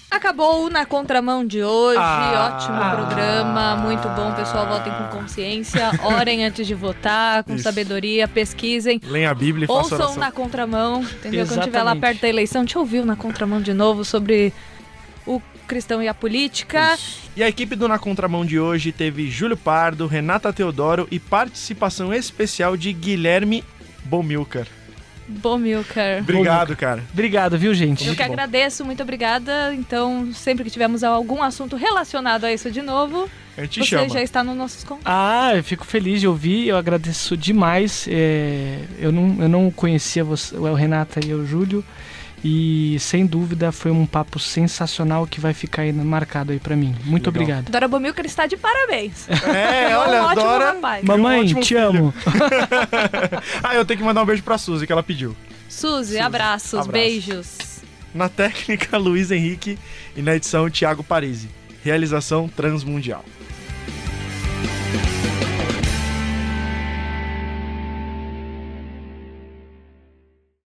Acabou 0.10 0.66
o 0.66 0.70
Na 0.70 0.86
Contramão 0.86 1.46
de 1.46 1.64
hoje. 1.64 1.98
Ah. 2.00 2.54
Ótimo 2.56 2.78
programa, 2.96 3.76
muito 3.78 4.08
bom. 4.10 4.32
Pessoal, 4.34 4.68
votem 4.68 4.94
com 4.94 5.20
consciência. 5.20 5.90
Orem 6.06 6.46
antes 6.46 6.66
de 6.68 6.74
votar, 6.76 7.44
com 7.44 7.56
Isso. 7.56 7.64
sabedoria, 7.64 8.28
pesquisem. 8.28 9.02
Leia 9.04 9.32
a 9.32 9.34
Bíblia 9.34 9.66
e 9.68 9.72
Ouçam 9.72 9.98
oração. 9.98 10.16
na 10.18 10.32
contramão, 10.32 11.02
entendeu? 11.02 11.46
Quando 11.48 11.60
estiver 11.60 11.78
lá 11.80 11.92
Exatamente. 11.92 12.00
perto 12.02 12.22
da 12.22 12.30
eleição, 12.30 12.64
te 12.64 12.78
ouviu 12.78 13.04
na 13.06 13.16
contramão 13.16 13.60
de 13.60 13.74
novo 13.74 14.06
sobre 14.06 14.54
o 15.26 15.42
cristão 15.68 16.02
e 16.02 16.08
a 16.08 16.14
política. 16.14 16.98
E 17.36 17.44
a 17.44 17.48
equipe 17.48 17.76
do 17.76 17.88
Na 17.88 17.98
Contramão 17.98 18.46
de 18.46 18.60
hoje 18.60 18.92
teve 18.92 19.30
Júlio 19.30 19.58
Pardo, 19.58 20.08
Renata 20.08 20.52
Teodoro 20.54 21.08
e 21.10 21.20
participação 21.20 22.14
especial 22.14 22.78
de 22.78 22.92
Guilherme 22.94 23.64
Bomilcar. 24.06 24.68
Bomilcar. 25.28 26.20
Obrigado, 26.20 26.76
cara. 26.76 27.04
Obrigado, 27.12 27.58
viu, 27.58 27.74
gente? 27.74 28.08
Eu 28.08 28.16
que 28.16 28.24
agradeço, 28.24 28.84
muito 28.84 29.02
obrigada. 29.02 29.74
Então, 29.74 30.32
sempre 30.34 30.66
que 30.66 30.70
tivermos 30.70 31.04
algum 31.04 31.42
assunto 31.42 31.76
relacionado 31.76 32.44
a 32.44 32.54
isso 32.54 32.70
de 32.70 32.82
novo, 32.82 33.30
você 33.56 33.84
chama. 33.84 34.10
já 34.10 34.22
está 34.22 34.44
nos 34.44 34.56
nossos 34.56 34.84
contatos. 34.84 35.06
Ah, 35.06 35.56
eu 35.56 35.64
fico 35.64 35.86
feliz 35.86 36.20
de 36.20 36.28
ouvir, 36.28 36.68
eu 36.68 36.76
agradeço 36.76 37.38
demais. 37.38 38.06
é, 38.10 38.80
eu, 39.00 39.12
não, 39.12 39.42
eu 39.42 39.50
não 39.50 39.72
conhecia 39.72 40.24
você, 40.24 40.56
o 40.56 40.74
Renata 40.74 41.20
e 41.26 41.34
o 41.34 41.46
Júlio. 41.46 41.84
E 42.46 42.98
sem 43.00 43.26
dúvida 43.26 43.72
foi 43.72 43.90
um 43.90 44.06
papo 44.06 44.38
sensacional 44.38 45.26
que 45.26 45.40
vai 45.40 45.54
ficar 45.54 45.84
aí 45.84 45.94
marcado 45.94 46.52
aí 46.52 46.60
pra 46.60 46.76
mim. 46.76 46.94
Muito 47.06 47.28
Legal. 47.30 47.42
obrigado. 47.44 47.72
Dora 47.72 47.88
Bomilcar 47.88 48.26
está 48.26 48.46
de 48.46 48.58
parabéns. 48.58 49.28
É, 49.30 49.92
É 49.92 49.98
um 49.98 50.02
olha, 50.02 50.24
ótimo 50.26 50.42
Dora. 50.44 50.66
rapaz. 50.74 51.04
Um 51.04 51.08
Mamãe, 51.08 51.42
ótimo 51.42 51.62
te 51.62 51.68
filho. 51.70 51.80
amo. 51.88 52.14
Ah, 53.64 53.76
eu 53.76 53.86
tenho 53.86 54.00
que 54.00 54.06
mandar 54.06 54.22
um 54.24 54.26
beijo 54.26 54.44
pra 54.44 54.58
Suzy, 54.58 54.86
que 54.86 54.92
ela 54.92 55.04
pediu. 55.04 55.36
Suzy, 55.70 56.20
abraços, 56.20 56.74
abraço. 56.74 56.92
beijos. 56.92 57.58
Na 58.14 58.28
técnica, 58.30 58.98
Luiz 59.00 59.32
Henrique 59.32 59.78
e 60.16 60.22
na 60.22 60.36
edição, 60.36 60.70
Thiago 60.70 61.04
Parisi. 61.04 61.50
Realização 61.84 62.48
Transmundial. 62.48 63.24